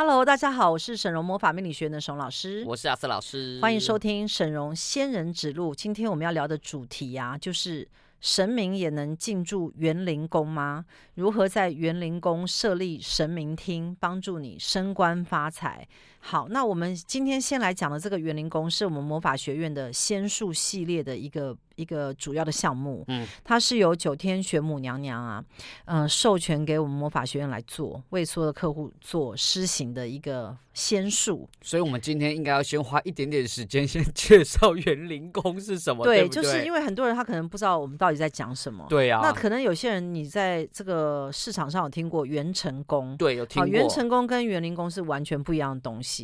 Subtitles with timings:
[0.00, 5.74] Hello，大家好，我是沈荣魔法命理学院的沈老师，我是阿斯老师，欢迎收听沈荣仙人指路。
[5.74, 7.88] 今天我们要聊的主题呀、啊，就是
[8.20, 10.84] 神明也能进驻园林宫吗？
[11.16, 15.84] 如何在园林宫设立神明厅，帮助你升官发财？
[16.30, 21.56] 好，那我们今天先来讲的这个园林宫，是我们魔法学院的仙术系列的一个。
[21.78, 25.44] 一个主要的项目，嗯，它是由九天玄母娘娘啊，
[25.84, 31.48] 嗯、呃，授权给我们魔法学院来做，为所有的客户做施行的一个仙术。
[31.62, 36.02] 所以，我们今天应该要先花一点点时间，先 介绍园林宫是什么。
[36.02, 38.84] 对，对对就是因为很多人他可能不知道我们到底在讲什么。
[38.88, 39.28] 对呀、啊。
[39.28, 43.68] 那可能有些人你在这个市场上有听过元成宫，对，有听过。
[43.68, 46.17] 元成宫跟园林宫是完全不一样的东西，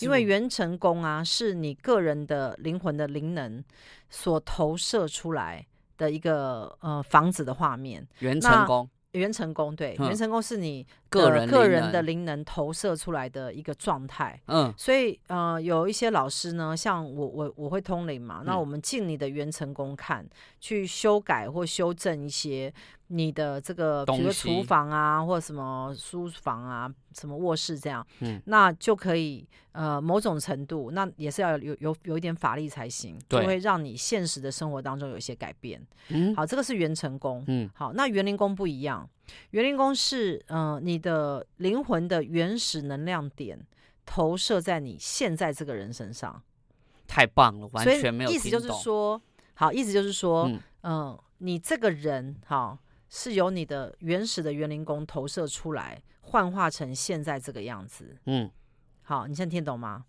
[0.00, 3.62] 因为元成功啊，是你个人的灵魂的灵能。
[4.12, 5.64] 所投射出来
[5.96, 14.40] 的一个呃房子的画面，元成功，元成功对，元成功是你个人个人的灵能投射出来的一个状态。
[14.46, 22.74] 嗯，所以呃有一些老师呢，像我我我会通灵嘛，嗯、那我们进你的元成功看，去修改或修正一些。
[23.12, 35.84] 你的这个，比如说厨房啊，或者什么书房啊，什么卧室这样，嗯，那就可以呃某种程度，那也是要有有有一点法力才行，对，就会让你现实的生活当中有一些改变。
[36.10, 37.42] 嗯，好，这个是元成功。
[37.48, 39.10] 嗯，好，那园林宫不一样，
[39.50, 43.58] 园林宫是呃你的灵魂的原始能量点
[44.06, 46.40] 投射在你现在这个人身上。
[47.08, 48.30] 太棒了，完全没有。
[48.30, 49.20] 意思就是说，
[49.54, 52.78] 好，意思就是说，嗯、呃，你这个人，好。
[53.10, 58.16] 是由你的原始的园林工投射出来，幻化成现在这个样子。
[58.24, 58.50] 嗯，
[59.02, 60.06] 好，你现在听得懂吗？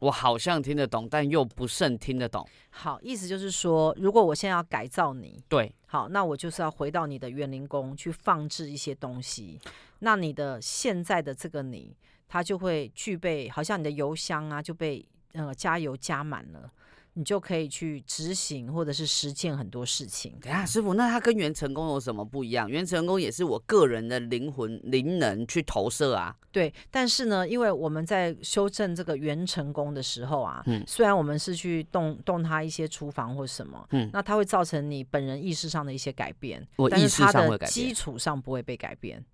[0.00, 2.48] 我好像听得懂，但又不甚听得懂。
[2.70, 9.60] 好，意思就是说，如果我现在要改造你，对，好，那我就是要回到你的园林宫去放置一些东西，
[9.98, 11.96] 那你的现在的这个你，
[12.28, 16.72] 它就会具备，好像你的油箱啊，就被呃加油加满了。
[17.18, 20.32] 你就可以去执行或者是实践很多事情。
[20.40, 22.70] 等下，师傅，那它跟原成功有什么不一样？
[22.70, 26.32] 原成功也是我个人的灵魂灵能去投射啊。
[26.52, 39.24] 对，但是呢，因为我们在修正这个原成功的时候啊，嗯，虽然我们是去动动它一些厨房或什么，嗯，那它会造成你本人意识上的一些改变，我意识上会改变，基础上不会被改变。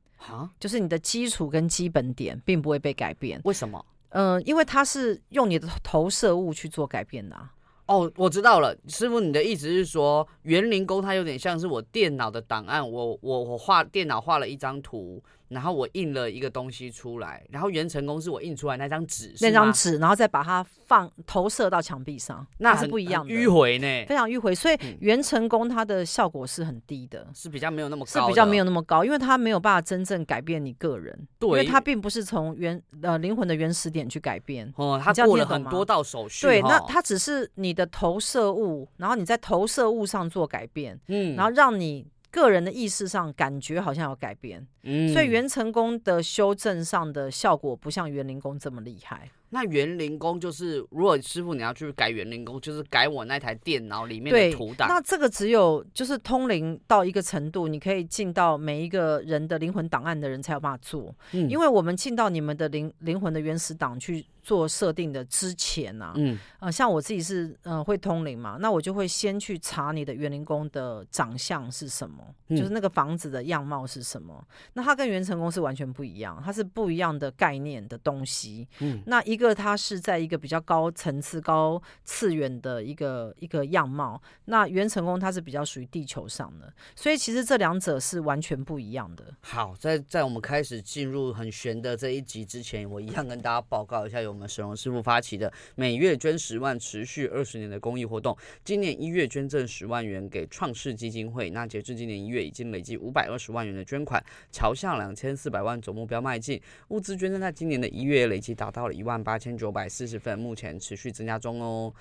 [0.58, 3.38] 就是你的基础跟基本点并不会被改变。
[3.44, 3.84] 为什么？
[4.08, 7.52] 嗯、呃，因为它是用你的投射物去做改变的啊。
[7.86, 15.22] 哦，我知道了，师傅，你的意思是说，园林工它有点像是我电脑的档案，我我我画电脑画了一张图。
[15.48, 24.54] 然后我印了一个东西出来，然后元成功是我印出来那张纸，那张纸，然后再把它放投射到墙壁上，那是不一样的，迂回呢，非常迂回。
[24.54, 42.06] 所以元成功它的效果是很低的，是比较没有那么高，是比较没有那么高，因为它没有办法真正改变你个人，对，因为它并不是从原呃灵魂的原始点去改变，哦，它过了很多道手续，对，那它只是你的投射物，然后你在投射物上做改变，嗯，然后让你。
[42.34, 49.30] 个人的意识上感觉好像有改变，嗯，所以元成功的修正上的效果不像园林工这么厉害。
[49.54, 54.88] 那园林工就是，如果师傅你要去改园林工，就是改我那台电脑里面的图档。
[54.88, 61.14] 那这个只有就是通灵到一个程度，你可以进到每一个人的灵魂档案的人才有办法做。
[61.30, 74.44] 嗯，因为我们进到你们的灵灵魂的原始档去做设定的之前啊，嗯，呃，像我自己是呃会通灵嘛，那我就会先去查你的园林工的长相是什么，嗯，就是那个房子的样貌是什么。
[74.72, 78.66] 那它跟元成功是完全不一样，它是不一样的概念的东西。
[78.80, 79.43] 嗯，那一个。
[79.44, 89.24] 个它是在一个比较高层次、高次元的一个一个样貌，那元成功它是比较属于地球上的，所以其实这两者是完全不一样的。
[89.42, 98.36] 好，在在我们开始进入很玄的这一集之前，我一样跟大家报告一下，由我们沈荣师傅发起的每月捐十万、持续二十年的公益活动。
[98.64, 106.60] 今年一月捐赠十万元给创世基金会，那截至今年一月已经累计五百二十万元的捐款，朝向两千四百万总目标迈进。
[106.88, 109.38] 物资捐赠在今年的一月累计达到了一万八。
[109.44, 111.92] 千九百四十份，目前持续增加中哦。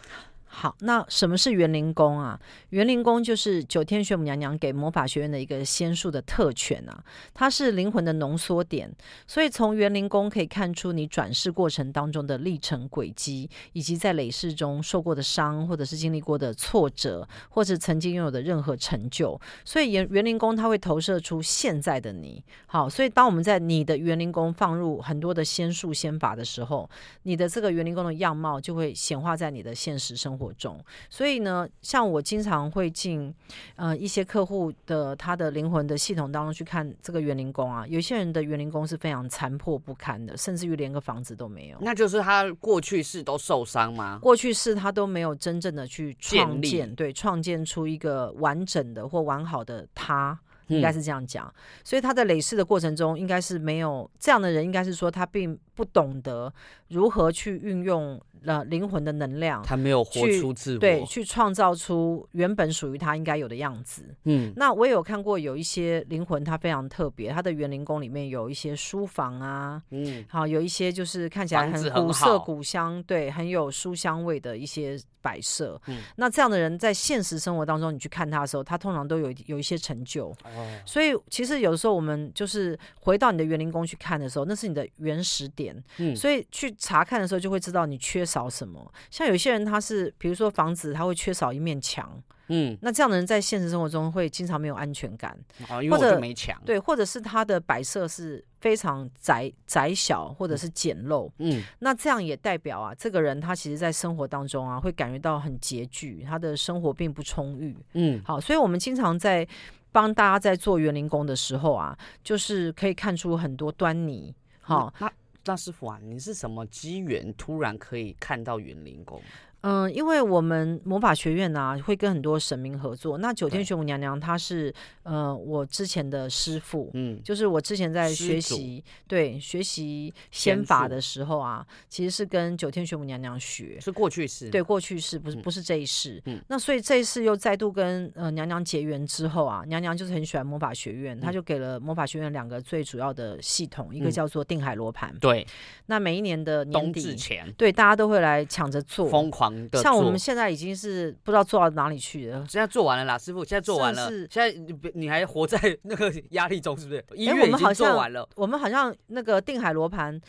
[0.56, 2.40] 好，那什么是元灵宫啊？
[2.70, 7.04] 元灵宫就是九天玄母娘娘给魔法学院的一个仙术的特权啊，
[7.34, 8.90] 它是灵魂的浓缩点，
[9.26, 19.42] 所以从元灵宫可以看出你转世过程当中的历程轨迹，以及在累世中受过的伤，或者是经历过的挫折，或者曾经拥有的任何成就。
[19.66, 22.44] 所以元元灵宫它会投射出现在的你。
[22.68, 26.88] 好，所以当我们在你的元灵宫放入很多的仙术仙法的时候，
[27.24, 30.84] 你的这个元灵宫的样貌就会显化在你的现实生活活中。
[31.10, 33.34] 所以呢，像我经常会进
[33.78, 41.78] 呃一些客户的他的灵魂的系统当中去看这个园林工啊，有些人的园林工是非常残破不堪的，甚至于连个房子都没有。
[41.80, 44.20] 那就是他过去世都受伤吗？
[44.22, 50.38] 过去世他都没有真正的去创建，对，创建出一个完整的或完好的他。
[50.68, 51.54] 应该是这样讲，
[51.84, 56.52] 所以他在累世的过程中，应该是没有这样的人，应该是说他并不懂得
[56.88, 64.04] 如何去运用了灵魂的能量，他没有活出自我，对，去创造出原本属于他应该有的样子。
[64.26, 75.82] 嗯，那我也有看过有一些灵魂，他非常特别，他的园林宫里面有一些书房啊，嗯，好，有一些就是看起来很古色古香，对，很有书香味的一些摆设。
[75.88, 80.28] 嗯，那这样的人在现实生活当中，你去看他的时候，他通常都有有一些成就。
[80.44, 85.84] 哦，所以其实有的时候我们就是回到你的园林宫去看的时候，那是你的原始点。
[85.98, 88.94] 嗯，所以去查看的时候，就会知道你缺少什么。
[89.10, 92.22] 像有些人，他是比如说房子，他会缺少一面墙。
[92.48, 95.38] 嗯，那这样的人在现实生活中会经常没有安全感。
[95.70, 96.62] 哦，因为我就没墙。
[96.66, 101.30] 对，或者是他的摆设是非常窄窄小，或者是简陋。
[101.40, 107.76] 嗯，那这样也代表啊，这个人他其实在生活当中啊，会感觉到很拮据，他的生活并不充裕。
[107.94, 109.48] 嗯，好，所以我们经常在
[109.92, 114.34] 帮大家在做园林工的时候啊，就是可以看出很多端倪。
[114.60, 115.12] 好，那。
[115.46, 119.22] 那师傅啊，你是什么机缘突然可以看到园林宫？
[119.64, 123.18] 嗯，因为我们魔法学院呢、啊，会跟很多神明合作。
[123.18, 124.74] 那九天玄母娘娘她是
[125.04, 136.22] 呃我之前的师傅，嗯，就是我之前在学习对学习仙法的时候啊，其实是跟九天玄母娘娘学，是过去式，对过去式，不是不是这一世。
[136.26, 145.48] 嗯，那所以这一世又再度跟呃娘娘结缘之后啊，娘娘就是很喜欢魔法学院，她、嗯、就给了魔法学院两个最主要的系统，嗯、一个叫做定海罗盘，对，
[145.86, 149.53] 那每一年的年底前，对大家都会来抢着做，疯狂。
[149.74, 152.46] 像我们现在已经是不知道做到哪里去了。
[152.50, 154.10] 现在做完了啦，师傅，现在做完了。
[154.10, 157.04] 是，现在你你还活在 那个压力中，是不是？
[157.16, 158.28] 一月已经做完了。
[158.36, 160.20] 我们好像那个定海罗盘。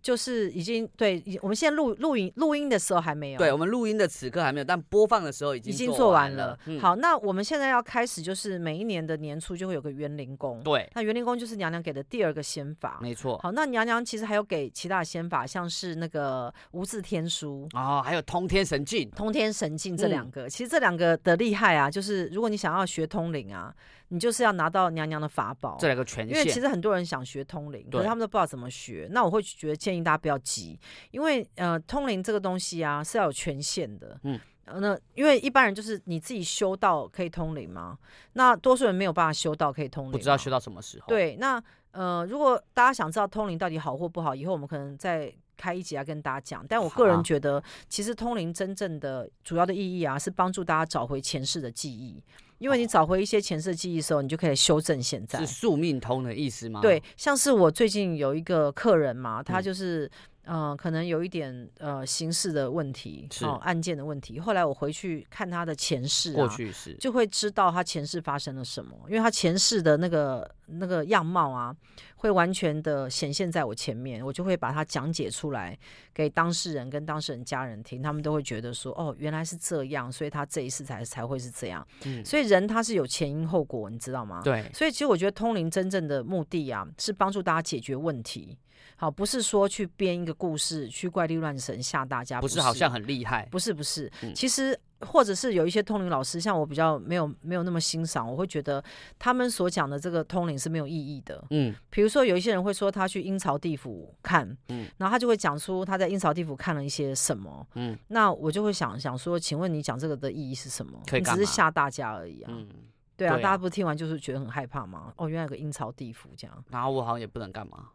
[0.00, 3.38] 就是已经对，我们现在录录音录音的时候还没有。
[3.38, 6.58] 对，我们录音的此刻还没有，但播放的时候已经已经做完了。
[6.66, 10.60] 嗯、好，那我们现在要开始，就是每一年的年初就会有个园林宫。
[10.62, 12.98] 对，那园林宫就是娘娘给的第二个仙法。
[13.02, 13.38] 没错。
[13.38, 19.10] 好，那娘娘其实还有给其他的仙法，像是那个无字天书哦，还有通天神镜。
[19.10, 23.74] 通天神镜这两个，嗯、其实这两个的厉害啊，就是如果你想要学通灵啊。
[24.12, 26.36] 你就是要拿到娘娘的法宝，这两个权限。
[26.36, 29.08] 因为其实很多人想学通灵，可是他们都不知道怎么学。
[29.10, 30.78] 那我会觉得建议大家不要急，
[31.12, 34.20] 因为呃，通灵这个东西啊是要有权限的。
[34.24, 37.98] 嗯，那因为一般人就是你自己修道可以通灵吗？
[38.34, 41.06] 那多数人没有办法修道可以通灵，不知道修到什么时候。
[41.08, 41.62] 对，那
[41.92, 46.66] 呃，如果大家想知道通灵到底好或不好，以后我们可能再开一集来跟大家讲。
[46.68, 52.22] 但我个人觉得，其实通灵真正的主要的意义啊，是帮助大家找回前世的记忆。
[52.62, 55.40] 因为你找回一些前世记忆的时候，你就可以修正现在。
[55.40, 56.80] 是宿命通的意思吗？
[56.80, 60.10] 对，像是我最近有一个客人嘛，他就是嗯、
[60.44, 64.40] 呃，可能有一点呃刑事的问题，是、哦、案件的问题。
[64.40, 71.74] 后来我回去看他的前世、啊，过去是，就会知道他前世发生了什么，因为他前世的那个那个样貌啊。
[72.16, 75.76] 会完全的显现在我前面，我就会把它讲解出来
[76.14, 81.84] 给当事人跟当事人家人听，他们都会觉得说，哦，原来是这样，所以他这一世才才会是这样。
[82.04, 84.40] 嗯，所以人他是有前因后果，你知道吗？
[84.44, 84.70] 对。
[84.72, 88.56] 所以其实我觉得通灵真正的目的啊，是帮助大家解决问题，
[89.02, 94.78] 好，不是说去编一个故事去怪力乱神吓大家，不是，好像很厉害，不是不是，嗯，其实。
[95.04, 98.80] 或者是有一些通灵老师，像我比较没有没有那么欣赏，我会觉得
[99.18, 101.44] 他们所讲的这个通灵是没有意义的。
[101.50, 111.02] 嗯，比如说有一些人会说他去阴曹地府看，嗯，然后他就会讲出他在阴曹地府看了一些什么，嗯，那我就会想想说，请问你讲这个的意义是什么？
[111.10, 112.52] 你只是吓大家而已啊。
[112.54, 112.68] 嗯，
[113.16, 115.12] 对啊，对啊，大家不是听完就是觉得很害怕吗？
[115.16, 117.88] 哦，原来有个阴曹地府这样，然后我好像也不能干嘛。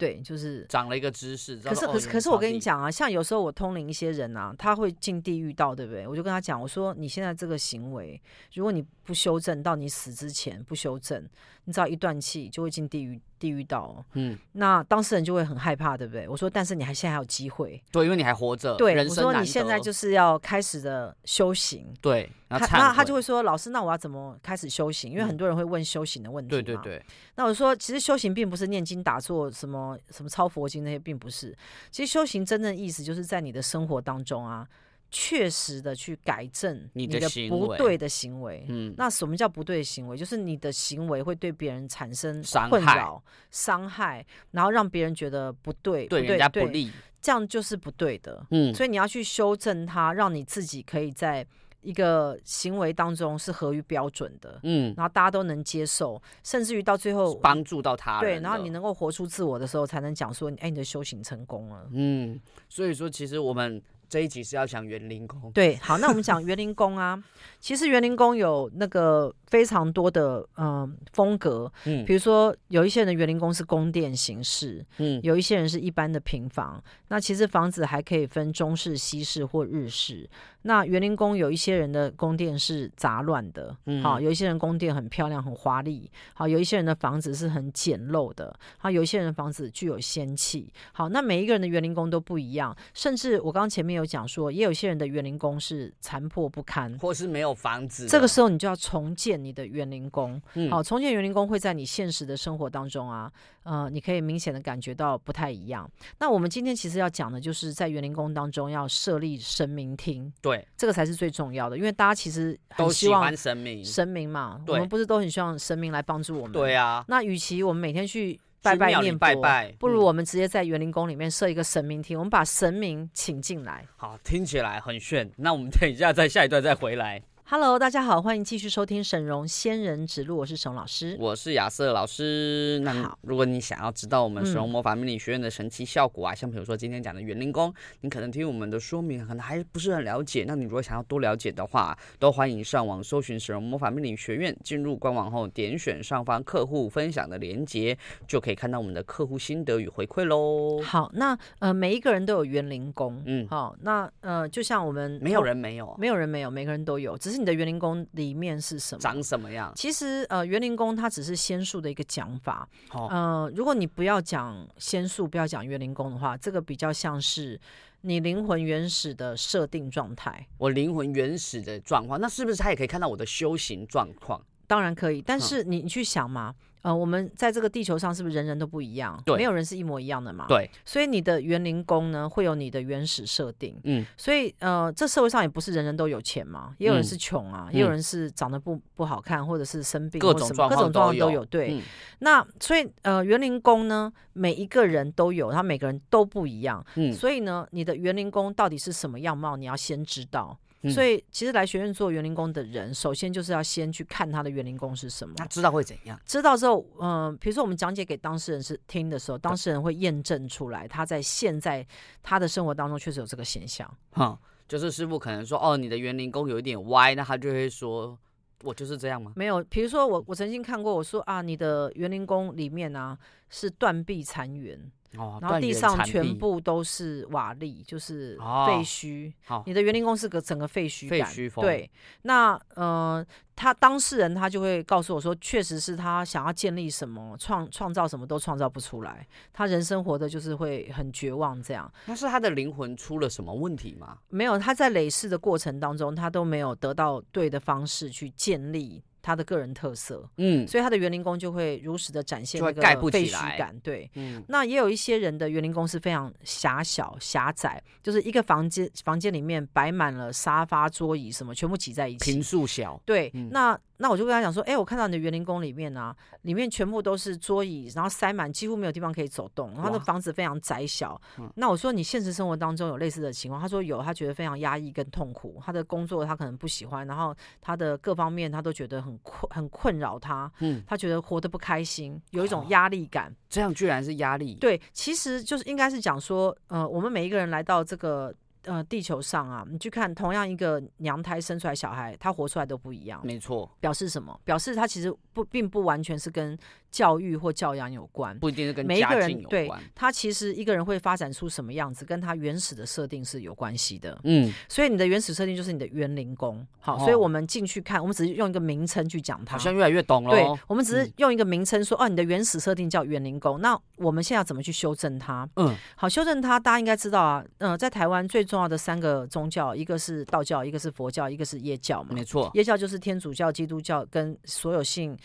[0.00, 1.56] 对，就是长了一个知识。
[1.58, 6.08] 可是，可是，可是，我跟你讲啊，像有时候我通灵一些人啊，他会进地狱道，对不对？
[6.08, 8.18] 我就跟他讲，我说你现在这个行为，
[8.54, 11.22] 如果你不修正，到你死之前不修正，
[11.66, 13.20] 你只要一断气就会进地狱。
[13.40, 16.28] 地狱道，嗯，那当事人就会很害怕，对不对？
[16.28, 18.76] 我说，但是你还现在还有机会，对，因为你还活着。
[18.76, 22.30] 对，我说你现在就是要开始的修行，对。
[22.50, 25.10] 他那他就会说，老师，那我要怎么开始修行？
[25.12, 26.62] 因为很多人会问修行的问题嘛。
[26.62, 27.02] 对对对。
[27.36, 31.56] 那我说，其实修行并不是念经打坐，什么什么抄佛经那些，并不是。
[31.90, 34.66] 其实修行真正意思，就是在你的生活当中啊。
[35.10, 40.16] 确实的去改正你的不对的行为，嗯，那什么叫不对的行为？
[40.16, 46.90] 就是你的行为会对别人产生困扰、伤害，然后让别人觉得不对，对人家不利。
[47.20, 48.46] 这样就是不对的。
[48.50, 51.46] 嗯，所以你要去修正它，让你自己可以在
[51.82, 54.60] 一个行为当中是合于标准的。
[54.62, 58.20] 嗯，然后大家都能接受，甚至于到最后帮助到他。
[58.20, 61.88] 对，然后你能够活出自我的时候，才能讲说，哎，你的修行成功了。
[61.92, 63.82] 嗯，所以说其实我们。
[64.10, 67.22] 这一集是要讲园林宫，对，好，那我们讲园林宫啊。
[67.60, 76.82] 其实园林宫有那个非常多的嗯、呃、风格，嗯，比如说有一些人的园林宫是宫殿形式，嗯，有一些人是一般的平房。
[77.08, 80.28] 那其实房子还可以分中式、西式或日式。
[80.62, 90.72] 那园林宫有一些人的宫殿是杂乱的，嗯，好，有一些人宫殿很漂亮、很华丽，好，有一些人的房子是很简陋的，好，有一些人的房子具有仙气。
[90.92, 98.06] 好，那每一个人的园林宫都不一样，甚至我刚刚前面有讲说，也有些人的园林宫是残破不堪，或是没有房子。
[98.06, 105.90] 这个时候你就要重建你的园林宫，嗯，好，重建园林宫会在你现实的生活当中啊，呃，你可以明显的感觉到不太一样。
[106.18, 110.32] 那我们今天其实要讲的就是在园林宫当中要设立神明厅。
[110.42, 116.52] 对，这个才是最重要的，因为大家其实都希望神明，神明嘛，我们不是都很希望神明来帮助我们？
[116.52, 117.04] 对啊。
[117.08, 123.86] 那与其我们每天去拜拜念拜拜，不如我们直接在园林宫里面设一个神明厅，我们把神明请进来。
[123.96, 125.30] 好，听起来很炫。
[125.36, 127.22] 那我们等一下在下一段再回来。
[127.52, 132.78] Hello，大家好，欢迎继续收听沈荣仙人指路，我是沈老师，我是亚瑟老师。
[132.84, 140.44] 那如果你想要知道我们沈荣魔法命理学院的神奇效果啊，嗯、像比如说今天讲的园林宫，你可能听我们的说明可能还不是很了解。
[140.46, 150.80] 那你如果想要多了解的话，都欢迎上网搜寻沈荣魔法命理学院，进入官网后点选上方客户分享的链接，就可以看到我们的客户心得与回馈喽。
[150.84, 157.39] 好，那呃每一个人都有园林宫，嗯，好，那呃就像我们没有人没有，没有人没有，每个人都有，只是。
[157.40, 159.00] 你的园林工里面是什么？
[159.00, 159.72] 长什么样？
[159.74, 162.68] 其实呃，园林工它只是仙术的一个讲法。
[162.92, 167.58] 哦、呃，如果你不要讲仙术，不要讲园林工的话，这个比较像是
[168.02, 170.46] 你灵魂原始的设定状态。
[170.58, 174.40] 我灵魂原始的状况，那是不是他也可以看到我的修行状况？
[174.66, 176.54] 当然可以，但是你你去想嘛。
[176.56, 179.20] 嗯呃，我们在这个地球上是不是人人都不一样？
[179.24, 180.46] 对，没有人是一模一样的嘛。
[180.48, 183.78] 对，所以你的园林工呢，会有你的原始设定。
[183.84, 191.44] 嗯，所以呃，这社会上也不是人人都有钱嘛，也有人是穷啊，嗯、也有人是长得不不好看，或者是生病，各种状况各种状况都有。
[191.44, 191.82] 对，嗯、
[192.20, 196.84] 那所以呃，园林工呢，每一个人都有，他每个人都不一样。
[196.94, 200.58] 嗯，所以呢，你的园林工到底是什么样貌，你要先知道。
[200.88, 205.34] 所以，其实来学院做园林工的人，首先就是要先去看他的园林工是什么。
[205.36, 206.18] 他知道会怎样？
[206.24, 211.86] 知道之后，嗯、呃，比如说我们讲解给当事人是听的时候，当事人会验证出来，他在现在
[212.22, 213.86] 他的生活当中确实有这个现象。
[214.12, 218.18] 哈，就是师傅可能说，哦，你的园林工有一点歪，那他就会说，
[218.62, 219.32] 我就是这样吗？
[219.36, 223.18] 没有，比如说我我曾经看过，我说啊，你的园林工里面呢、啊、
[223.50, 224.90] 是断壁残垣。
[225.16, 228.36] 哦，然后地上全部都是瓦砾，就是
[228.66, 229.32] 废墟。
[229.66, 231.28] 你的园林宫是个整个废墟感。
[231.28, 231.64] 废墟风。
[231.64, 231.90] 对，
[232.22, 233.26] 那呃，
[233.56, 241.92] 他当事人他就会告诉我说，确实是他想要建立什么，创创造什么都创造不出来，他人生活的就是会很绝望这样。
[242.06, 244.18] 那是他的灵魂出了什么问题吗？
[244.28, 249.02] 没有，他在累世的过程当中，他都没有得到对的方式去建立。
[249.22, 263.78] 他的个人特色，嗯，所以他的园林工就会如实的展现那个废墟感，对，嗯，那也有一些人的园林工是非常狭小狭窄，就是一个房间房间里面摆满了沙发桌椅什么，全部挤在一起，平数小，对，嗯、那。
[264.00, 271.20] 那我就跟他讲说，哎、欸，我看到你的园林宫里面啊，里面全部都是桌椅，然后塞满，几乎没有地方可以走动，然后那房子非常窄小。
[271.38, 273.60] 嗯、那我说你现实生活当中有类似的情况？
[273.60, 280.50] 他说有，他觉得非常压抑跟痛苦，他的工作他可能不喜欢，然后他的各方面他都觉得很困，很困扰他。
[280.60, 283.30] 嗯，他觉得活得不开心，有一种压力感。
[283.30, 284.54] 哦、这样居然是压力？
[284.54, 288.34] 对，其实就是应该是讲说，呃，我们每一个人来到这个。
[288.64, 293.20] 呃，地球上啊，你去看同样一个娘胎生出来小孩，他活出来都不一样。
[293.24, 294.38] 没错，表示什么？
[294.44, 296.58] 表示他其实不并不完全是跟
[296.90, 304.20] 教育或教养有关，不一定是跟每一个人对他其实一个人会发展出什么样子，跟他原始的设定是有关系的。
[304.24, 306.66] 嗯，所以你的原始设定就是你的园林宫。
[306.80, 310.30] 好，所以我们进去看，我们只是用一个名称去讲它，好像越来越懂了。
[310.30, 313.60] 对，我们只是用一个名称说，哦，你的原始设定叫园林宫。
[313.60, 315.48] 那我们现在要怎么去修正它？
[315.56, 317.44] 嗯，好，修正它，大家应该知道啊。
[317.58, 319.20] 嗯，在台湾最重要的三个。
[319.30, 322.08] 宗教，一个是道教，一个是佛教，一个是耶教嘛。
[322.12, 325.16] 没错，耶教就是天主教、基督教跟所有信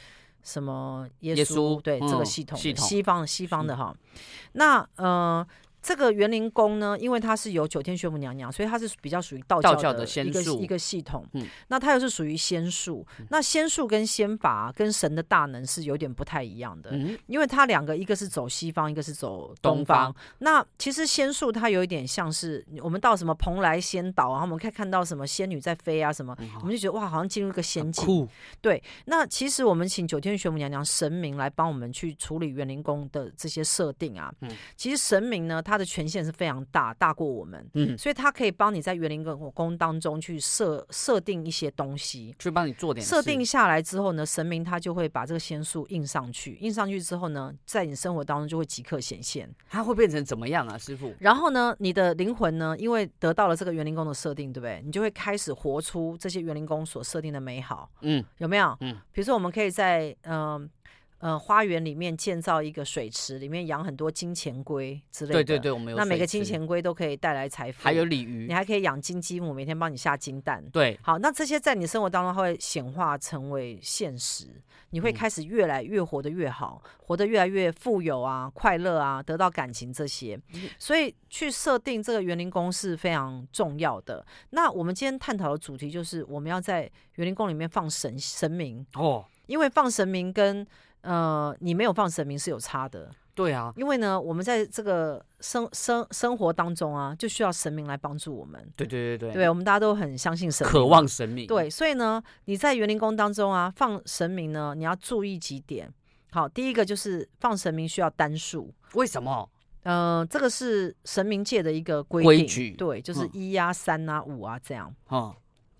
[0.46, 3.94] 什么耶稣，对、嗯、这个系统，系统西方西方的哈。
[3.94, 4.20] 嗯、
[4.54, 5.46] 那呃，
[5.86, 11.24] 这个园林宫呢，因为它是有九天玄母娘娘，所以它是比较属于道教的一个一个系统。
[11.34, 20.06] 嗯，那它又是属于仙术，那仙术跟仙法跟神的大能是有点不太一样的，嗯，因为它两个一个是走西方，一个是走东方。
[20.06, 20.16] 东方。
[20.40, 28.28] 那其实仙术它有一点像是我们到什么蓬莱仙岛然后，我们可以看到什么仙女在飞啊什么，嗯，我们就觉得哇，好像进入一个仙境。
[28.60, 49.54] 对，那其实我们请九天玄母娘娘神明来帮我们去处理园林宫的这些设定啊，嗯，其实神明呢，他它的权限是非常大，大过我们，嗯，所以它可以帮你在园林跟火宫当中去设设定一些东西，去帮你做点设定下来之后呢，神明他就会把这个仙术印上去，印上去之后呢，在你生活当中就会即刻显现。
[49.70, 51.14] 它会变成怎么样啊，师傅？
[51.20, 54.82] 然后呢，你的灵魂呢，因为得到了这个园林宫的设定，对不对？
[54.86, 58.78] 你就会开始活出这些园林宫所设定的美好，嗯，有没有？
[58.80, 60.56] 嗯，比如说我们可以在嗯。
[60.56, 60.70] 呃
[61.20, 65.44] 呃，花园里面建造一个水池，里面养很多金钱龟之类的。
[65.44, 65.98] 对对对，我们有。
[65.98, 67.84] 那每个金钱龟都可以带来财富。
[67.84, 70.64] 还有鲤鱼，你还可以养金鸡母，每天帮你下金蛋。
[70.72, 80.40] 对，好，那这些在你生活当中会显化成为现实，你会开始越来越活得越好，嗯、活得越来越富有啊，快乐啊，得到感情这些。
[80.78, 84.24] 所以去设定这个园林宫是非常重要的。
[84.50, 86.82] 那我们今天探讨的主题就是我们要在
[87.16, 90.68] 园林宫里面放神神明哦，因为放神明跟
[91.06, 98.60] 呃，你没有放神明是有差的，对啊，因为呢，我们在这个生生生活当中啊，就需要神明来帮助我们。
[98.76, 101.46] 对对对对，对，我们大家都很相信神明，渴望神明。
[101.46, 105.94] 对，所以呢，你在园林宫当中啊，放神明呢，你要注意几点。
[106.32, 109.48] 好，第一个就是放神明需要单数，为什么？
[109.84, 112.72] 呃，这个是神明界的一个规定，规矩。
[112.72, 114.92] 对，就是一啊、三啊、五啊这样。
[115.12, 115.32] 嗯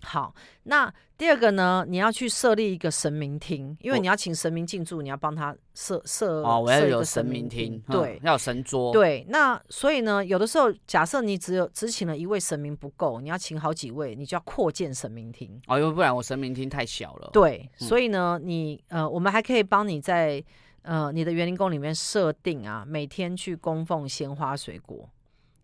[0.02, 0.32] 好，
[0.64, 1.84] 那第二个呢？
[1.88, 9.26] 你要去设立一个神明厅，因为你要请神明进驻，你要帮他设设哦，我要有神明厅，对，要有神桌，对。
[9.28, 17.30] 那所以呢，有的时候假设你只有只请了一位神明不够，你要请好几位，你就要扩建神明厅哦，因为不然我神明厅太小了。
[17.32, 20.44] 对，所以呢，你呃，我们还可以帮你在
[20.82, 25.08] 呃你的园林宫里面设定啊，每天去供奉鲜花水果。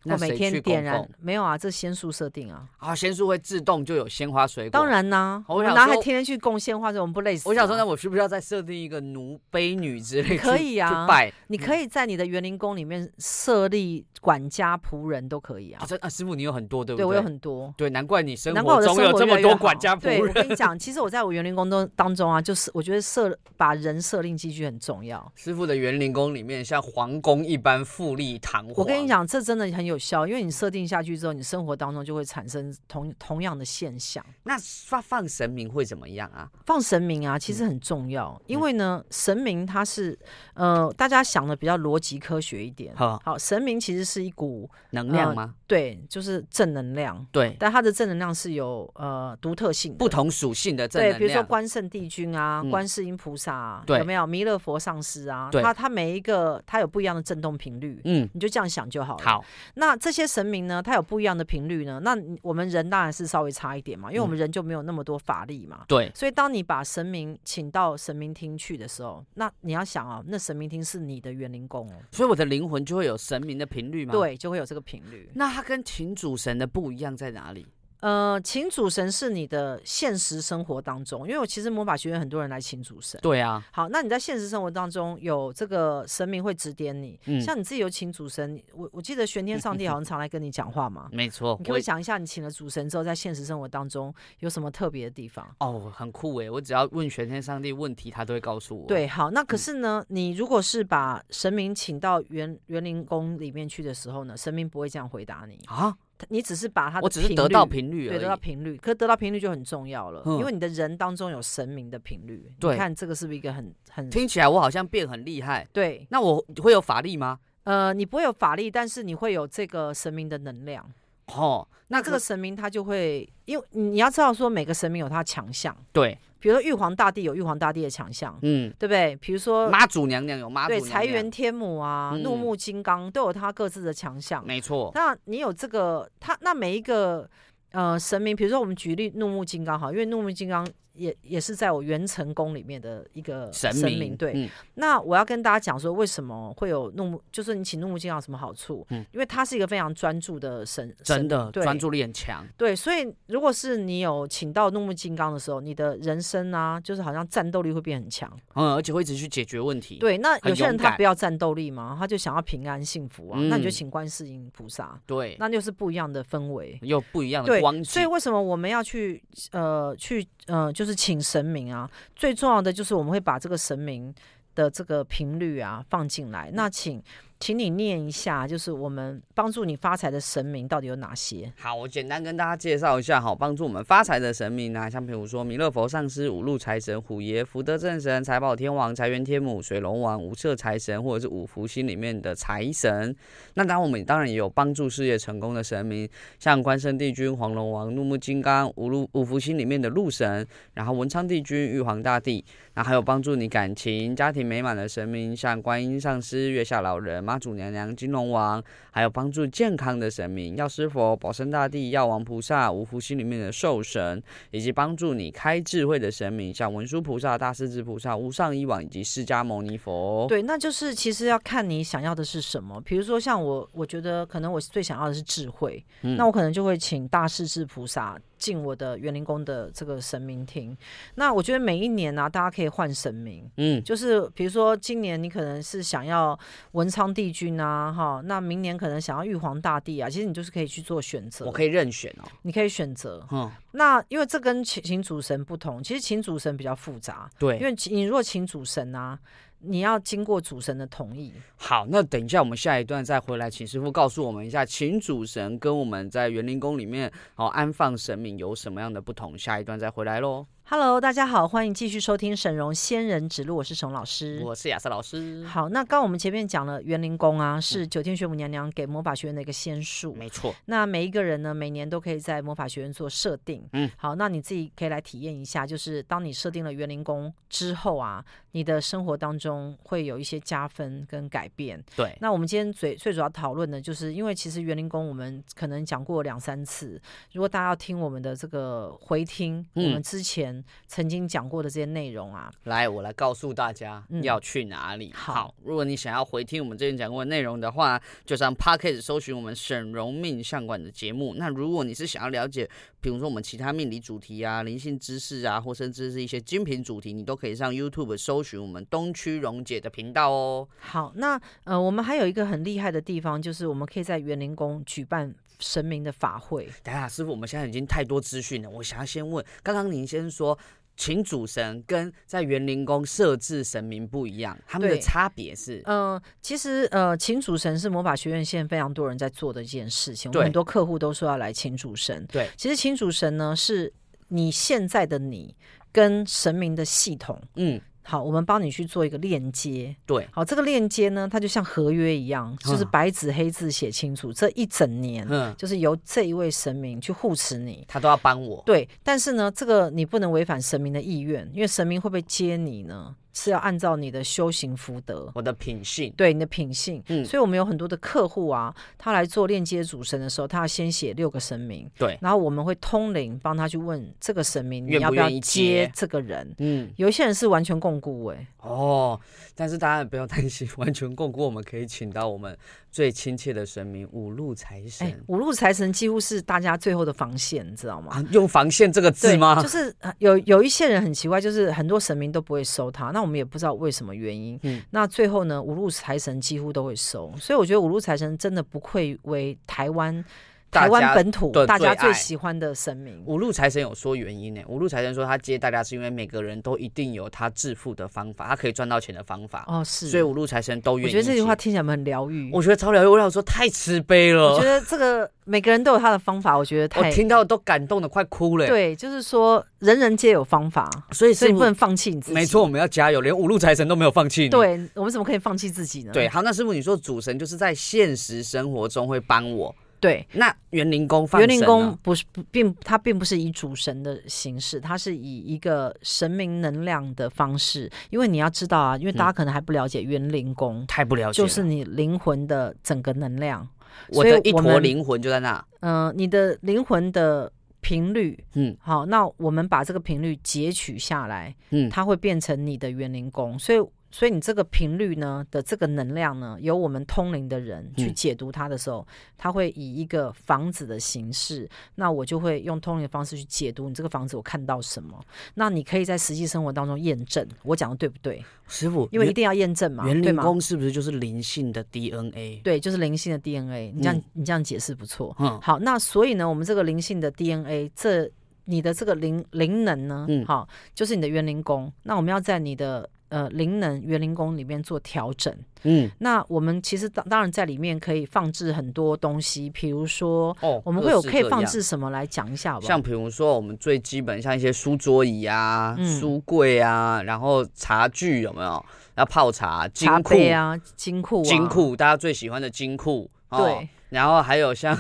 [0.05, 1.57] 我每天点燃没有啊？
[1.57, 2.67] 这仙术设定啊！
[2.79, 4.71] 啊，仙术会自动就有鲜花水果。
[4.71, 7.51] 当然啦、啊，我哪还天天去供鲜花，我们不累死、啊？
[7.51, 10.43] 我想说，那我是不是要再设定一个奴婢女之类的？
[10.43, 11.33] 可以啊，拜。
[11.47, 15.87] 你可以在你的园林宫里面设立管家仆人都可以啊。
[16.01, 17.05] 啊，师傅你有很多对不对？
[17.05, 17.73] 对，我有很多。
[17.77, 20.19] 对，难怪你生活中有这么多管家仆人。
[20.19, 25.33] 对，我跟你讲，其实我在我园林宫中当中啊，就是我觉得设把人设定进去很重要。
[25.37, 28.75] 师傅的园林宫里面像皇宫一般富丽堂皇。
[28.77, 30.73] 我跟你讲，这真的很有效，因为你设。
[30.73, 34.25] 定下去之后，你生活当中就会产生同同样的现象。
[34.45, 36.51] 那放放神明会怎么样啊？
[36.65, 40.19] 放神明啊，其实很重要，嗯、因为呢，神明它是
[40.55, 42.97] 呃，大家想的比较逻辑科学一点。
[42.97, 45.43] 好，好，神明其实是一股能量吗？
[45.43, 47.27] 呃、对，就是正能量。
[47.31, 51.19] 对，但它的正能量是有呃独特性，不同属性的正能量。
[51.19, 55.51] 对，比如说关圣帝君啊，嗯、观世音菩萨啊，对有没有弥勒佛上师啊？
[55.53, 58.01] 对，它它每一个它有不一样的震动频率。
[58.05, 59.25] 嗯，你就这样想就好了。
[59.25, 60.63] 好，那这些神明。
[60.63, 61.99] 呢，它有不一样的频率呢。
[62.05, 65.85] 那我们人当然是稍微差一点嘛，因为我们人就没有那么多法力嘛。
[65.89, 74.13] 对，所以当你把神明请到神明厅去的时候，那你要想哦，那神明厅是你的园林宫哦，所以我的灵魂就会有神明的频率嘛？
[74.13, 75.29] 对，就会有这个频率。
[75.35, 77.67] 那它跟群主神的不一样在哪里？
[78.03, 83.19] 呃，请主神是你的现实生活当中，因为我其实魔法学院很多人来请主神。
[83.23, 83.65] 对啊。
[83.71, 91.09] 好，那你在现实生活当中有这个神明会指点你，嗯、像你自己有请主神，我我记得玄天上帝好像常来跟你讲话嘛。
[91.15, 91.57] 没错。
[91.61, 95.47] 你可以讲一下你请了主神之后，在现实生活当中有什么特别的地方？
[95.61, 98.89] 哦，很酷诶，我只要问玄天上帝问题，他都会告诉我。
[98.89, 105.97] 对，好，那可是呢，嗯、你如果是把神明请到园园林宫里面去的时候呢，神明不会这样回答你啊。
[106.29, 112.51] 你只是把它的，我只是得到频率，对，得到频率，可是得到频率就很重要了，嗯、因为你的人当中有神明的频率。
[112.59, 115.67] 对，你看这个是不是一个很很听起来我好像变很厉害？
[115.73, 117.39] 对，那我会有法力吗？
[117.65, 120.85] 呃，你不会有法力，但是你会有这个神明的能量。
[121.27, 125.77] 哦，那这个神明他就会，因为你要知道说每个神明有他强项。
[125.93, 126.19] 对。
[126.39, 129.15] 比如说玉皇大帝有玉皇大帝的强项，嗯，对不对？
[129.21, 134.91] 比如说妈祖娘娘有妈祖娘娘，对，财源天母啊，嗯、怒目金刚都有他各自的强项，没错。
[134.93, 137.31] 那你有这个，他那每一个
[137.71, 144.17] 呃神明，比如说我们举例怒目金刚哈，因为怒目金刚也也是在我元成宫里面的一个神明。
[144.17, 147.23] 对，嗯、那我要跟大家讲说，为什么会有怒目？
[147.31, 148.87] 就是你请怒目金刚有什么好处？
[148.91, 152.47] 嗯，因为他是一个非常专注的神，真的专注力很强。
[152.57, 158.31] 对，所以如果是你有请到怒目金刚的时候，你的人生啊，就是好像战斗力会变很强。
[158.55, 159.97] 嗯，而且会一直去解决问题。
[159.97, 165.01] 对，那有些人他不要战斗力嘛，他就想要平安幸福啊，嗯、那你就请观世音菩萨。
[165.07, 167.85] 对，那就是不一样的氛围，又不一样的光景。
[167.85, 171.89] 所以为什么我们要去呃去呃就就是请神明啊？
[172.17, 174.13] 最重要的就是我们会把这个神明
[174.57, 176.51] 的这个频率啊放进来。
[176.53, 177.01] 那请。
[177.43, 181.53] 请你念一下，就是我们帮助你发财的神明到底有哪些？
[181.59, 193.13] 好，我简单跟大家介绍一下，好，帮助我们发财的神明啊，像比如说弥勒佛上师、五路财神、虎爷、福德正神、财宝天王、财源天母、水龙王、五色财神，或者是五福星里面的财神。
[193.55, 207.32] 那当然，我们当然也有帮助事业成功的神明，像关圣帝君、黄龙王、怒目金刚、五路五福星里面的路神，然后文昌帝君、玉皇大帝，那还有帮助你感情、家庭美满的神明，像观音上师、月下老人。
[207.33, 220.27] 妈祖娘娘、金龙王，还有帮助健康的神明，药师佛、保生大帝、药王菩萨、五福星里面的寿神，以及帮助你开智慧的神明，像文殊菩萨、大势至菩萨、无上医王以及释迦牟尼佛。
[220.29, 222.79] 对，那就是其实要看你想要的是什么。
[222.83, 228.21] 比如说像我，我觉得可能我最想要的是智慧，嗯、那我可能就会请大势至菩萨。
[228.43, 230.77] 进我的园林宫的这个神明厅，
[231.15, 236.37] 那我觉得每一年呢、啊，大家可以换神明，嗯，就是比如说今年你可能是想要
[236.73, 249.17] 文昌帝君啊，哈，那明年可能想要玉皇大帝啊，其实你就是可以去做选择，我可以任选哦，你可以选择，嗯，那因为这跟请请主神不同，其实请主神比较复杂，对，因为你如果请主神啊。
[249.65, 251.33] 你要经过主神的同意。
[251.57, 259.39] 好，那等一下我们下一段再回来，请师傅告诉我们一下，请主神跟我们在园林宫里面哦安放神明有什么样的不同？
[259.39, 260.47] 下一段再回来喽。
[260.65, 265.45] Hello，大家好，欢迎继续收听沈荣仙人指路，我是沈老师，我是亚瑟老师。
[265.45, 270.55] 好，那刚刚我们前面讲了园林宫啊，是九天玄母娘娘给魔法学院的一个仙术，没错。
[270.65, 273.69] 那每一个人呢，每年都可以在魔法学院做设定。
[273.75, 281.83] 嗯，好，那你自己可以来体验一下，就是当你设定了园林宫之后啊，你的生活当中会有一些加分跟改变。
[281.95, 282.17] 对。
[282.21, 286.99] 那我们今天最最主要讨论的，就是因为其实园林宫我们可能讲过两三次，
[287.33, 290.52] 如果大家要听我们的这个回听，嗯、我们之前
[290.87, 291.43] 曾经讲。
[291.53, 295.09] 过的这些内容啊，来，我来告诉大家要去哪里。
[295.09, 301.35] 嗯、好，好，如果你想要回听我们之前讲过的内容的话，就上 Podcast 搜寻我们沈荣命相馆的节目。
[301.35, 302.67] 那如果你是想要了解，
[303.03, 310.67] 比如说我们其他命理主题啊、灵性知识啊，或甚至是一些精品主题，你都可以上 YouTube 搜寻我们东区荣姐的频道哦。
[310.79, 316.69] 好，那呃，我们还有一个很厉害的地方，就是我们可以在园林宫举办神明的法会。
[316.83, 320.59] 等下，师傅，我们现在已经太多资讯了，我想要先问，刚刚您先说。
[320.95, 332.27] 请主神跟在园林宫设置神明不一样，他们的差别是，嗯、呃，其实呃，请主神是魔法学院现在非常多人在做的一件事情，我们很多客户都说要来请主神。
[332.31, 333.91] 对，其实请主神呢，是
[334.29, 335.57] 你现在的你
[335.91, 337.81] 跟神明的系统，嗯。
[338.03, 339.95] 好，我们帮你去做一个链接。
[340.05, 348.63] 对，好，这个链接呢，它就像合约一样，就是白纸黑字写清楚，嗯、这一整年，嗯，就是由这一位神明去护持你，他都要帮我。
[348.67, 353.15] 对，但是呢，这个你不能违反神明的意愿，因为神明会不会接你呢？
[353.33, 366.55] 是要按照你的修行福德，我的品性，对你的品性，嗯，所以我们有很多的客户啊，他来做链接主神的时候，他要先写六个神明，对，然后我们会通灵帮他去问这个神明，你要不要接这个人？
[366.59, 369.19] 嗯，有一些人是完全共顾哎，哦，
[369.55, 372.57] 但是大家也不要担心， 完全共顾，我们可以请到我们。
[372.93, 378.13] 最亲切的神明五路财神，欸，五路财神几乎是大家最后的防线，你知道吗？
[378.13, 379.63] 啊，用防线这个字吗？
[379.63, 384.59] 就是有有一些人很奇怪，就是很多神明都不会收他，那我们也不知道为什么原因。
[384.63, 390.25] 嗯，那最后呢，五路财神几乎都会收，所以我觉得五路财神真的不愧为台湾。
[390.73, 394.63] 台湾本土大家最喜欢的神明五路财神有说原因呢？
[394.67, 401.11] 五路财神说他接大家是因为每个人都一定有他致富的方法，他可以赚到钱的方法哦，是，所以五路财神都愿意。
[401.11, 403.07] 我觉得这句话听起来很疗愈，我觉得超疗愈。
[403.07, 408.67] 我想说太慈悲了，我觉得这个每个人都有他的方法，我觉得太我听到都感动的快哭了。
[408.67, 412.35] 对，就是说人人皆有方法，所以所以你不能放弃你自己。
[412.35, 414.49] 没错，我们要加油，连五路财神都没有放弃你。
[414.49, 416.13] 对，我们怎么可以放弃自己呢？
[416.15, 419.75] 对，好，那师傅你说主神就是在现实生活中会帮我。
[420.03, 427.89] 对，那园林宫，员林宫不是不并它并不是以主神的形式，它是以一个神明能量的方式。
[428.11, 433.67] 因为你要知道啊，因为大家可能还不了解园林宫，嗯，太不了解，就是你灵魂的整个能量。
[434.09, 435.65] 我的一坨灵魂就在那。
[435.83, 443.79] 嗯、呃，你的灵魂的频率，嗯，好，那我们把这个频率截取下来，嗯，它会变成你的园林宫，所以。
[444.13, 449.05] 所以你这个频率呢的这个能量呢，由我们通灵的人去解读它的时候，
[449.39, 455.19] 它会以一个房子的形式，那我就会用通灵的方式去解读你这个房子我看到什么。
[455.55, 459.09] 那你可以在实际生活当中验证我讲的对不对，师傅？
[459.11, 460.07] 因为一定要验证嘛。
[460.07, 462.61] 员灵宫是不是就是灵性的 DNA？
[462.63, 463.93] 对，就是灵性的 DNA。
[463.93, 465.35] 你这样、嗯、你这样解释不错。
[465.39, 468.31] 嗯，好，那所以呢，我们这个灵性的 DNA，这
[468.67, 471.91] 你的这个灵灵能呢，嗯，好，就是你的员灵宫。
[472.03, 473.09] 那我们要在你的。
[473.33, 475.51] 呃，灵能园林宫里面做调整，
[475.85, 482.87] 嗯，那我们其实当当然在里面可以放置很多东西，比如说，哦，我们会有可以放置什么来讲一下吧？
[482.87, 488.85] 像比如说我们最基本像一些书桌椅啊、嗯、书柜啊，然后茶具有没有？
[489.15, 493.89] 要泡茶金库啊，金库、啊，金库，大家最喜欢的金库，哦、对。
[494.11, 494.95] 然后还有像，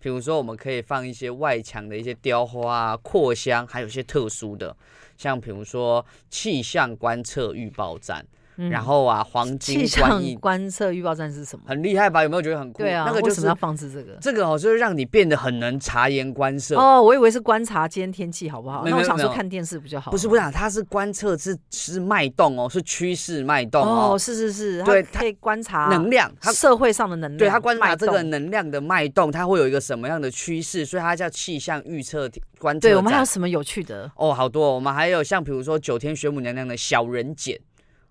[0.00, 4.74] 比如说我们可以放一些外墙的一些雕花啊、扩香，还有一些特殊的。
[5.16, 8.24] 像比如说气象观测预报站，
[8.56, 11.64] 嗯、然后啊黄金气象观测预报站是什么？
[11.66, 12.22] 很厉害吧？
[12.22, 12.78] 有没有觉得很酷？
[12.78, 14.16] 对啊，那个就是为什么要放置这个？
[14.20, 16.76] 这个哦，就是让你变得很能察言观色。
[16.76, 18.84] 哦，我以为是观察今天天气好不好？
[18.86, 20.10] 那我想说看电视不就好。
[20.10, 24.18] 不是不是，它是观测是是脉动哦，是趋势脉动哦，哦。
[24.18, 27.38] 是是是，对，它可以观察能量，它社会上的能量。
[27.38, 30.84] 对，它观察这个能量的脉动，它会有一个什么样的趋势？
[30.84, 32.88] 所以它叫气象预测观测。
[32.88, 34.10] 对，我们还有什么有趣的？
[34.16, 34.74] 哦，好多、哦。
[34.74, 37.58] 我们还有像比如说九天玄母娘娘的小人剪。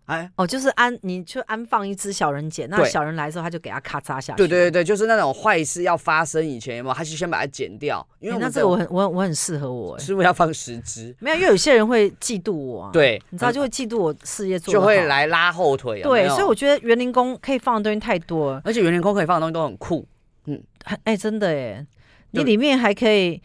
[0.05, 4.37] 哎，哦，就是安，你就安放一只小人剪，那小人来的时候，他就给他咔嚓下去。
[4.37, 6.93] 对对对对，就是那种坏事要发生以前，有没有？
[6.93, 8.05] 他就先把它剪掉。
[8.19, 11.15] 因为、欸、那这个我很我我很适合我，师傅要放十只。
[11.19, 16.09] 没有，因为有些人会嫉妒我、啊，对，你知道就会嫉妒我事业做，就会来拉后腿有有。
[16.09, 20.05] 对，所以我觉得园林工可以放的东西太多了，而且园林工可以放的东西都很酷。
[20.47, 21.85] 嗯，哎、欸，真的耶，
[22.31, 23.41] 你里面还可以。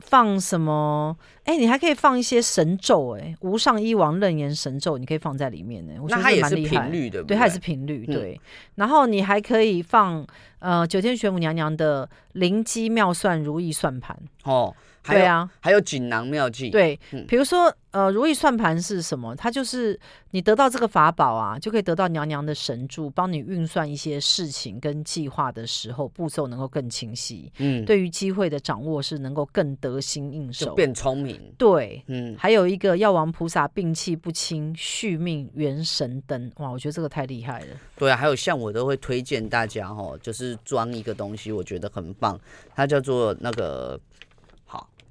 [0.00, 1.16] 放什么？
[1.44, 6.00] 哎、欸，你还可以放一些神咒、欸，哎，无上一王楞严神咒，你可以放在里面呢、欸。
[6.00, 8.32] 我觉得它也是频率的，对，它也是频率，对。
[8.32, 8.40] 嗯、
[8.76, 10.26] 然后你还可以放
[10.58, 14.74] 呃九天玄母娘娘的灵机妙算如意算盘哦。
[15.02, 16.70] 对啊，还有锦囊妙计。
[16.70, 19.34] 对，比如说，呃，如意算盘是什么？
[19.34, 19.98] 它就是
[20.32, 27.50] 你得到这个法宝啊，就可以得到娘娘的神助，帮你运算一些事情跟计划的时候，步骤能够更清晰。
[27.56, 31.52] 嗯，对于机会的掌握是能够更得心应手，变聪明。
[31.56, 36.52] 对，嗯，还有一个药王菩萨病气不侵，续命元神灯。
[36.58, 37.66] 哇，我觉得这个太厉害了。
[37.96, 42.38] 对啊，还有像我都会推荐大家哦，就是装一个东西，我觉得很棒，
[42.74, 43.98] 它叫做那个。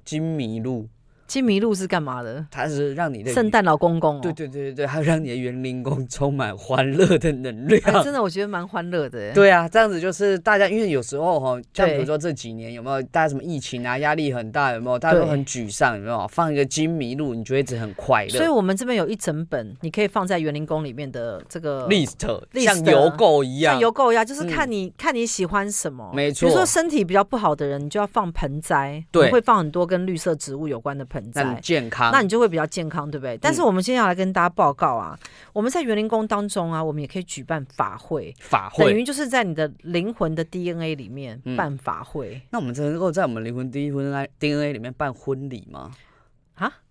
[0.10, 0.90] 金迷路。
[1.30, 2.44] 金麋鹿是干嘛的？
[2.50, 4.20] 它是让你的圣诞老公公、哦。
[4.20, 7.80] 对对对对对，它让你的园林宫充满欢乐的能量。
[7.86, 9.32] 哎、真的，我觉得蛮欢乐的。
[9.32, 14.98] 对啊，这样子就是大家，因为有时候哈，像比如说这几年有没有大家什么疫情啊，压力很大，有没有？
[14.98, 16.28] 大家都很沮丧，有没有？
[16.30, 18.32] 放一个金麋鹿，你就会一直很快乐。
[18.32, 26.10] 所以我们这边有一整本，你可以放在园林宫里面的这个 list，像邮购一样，像邮购一样，就是看你、嗯、看你喜欢什么。
[26.12, 26.48] 没错。
[26.48, 32.12] 比如说身体比较不好的人，你就要放盆栽，对，会放很多跟绿色植物有关的盆栽，很健康。
[32.12, 33.38] 那你就会比较健康，对不对？
[33.38, 42.36] 但是我们今天要来跟大家报告啊，嗯、我们在园林宫当中啊，我们也可以举办法会，法会等于就是在你的灵魂的 DNA 里面办法会。
[42.36, 45.92] 嗯、那我们能够在我们灵魂 DNA DNA 里面办婚礼吗？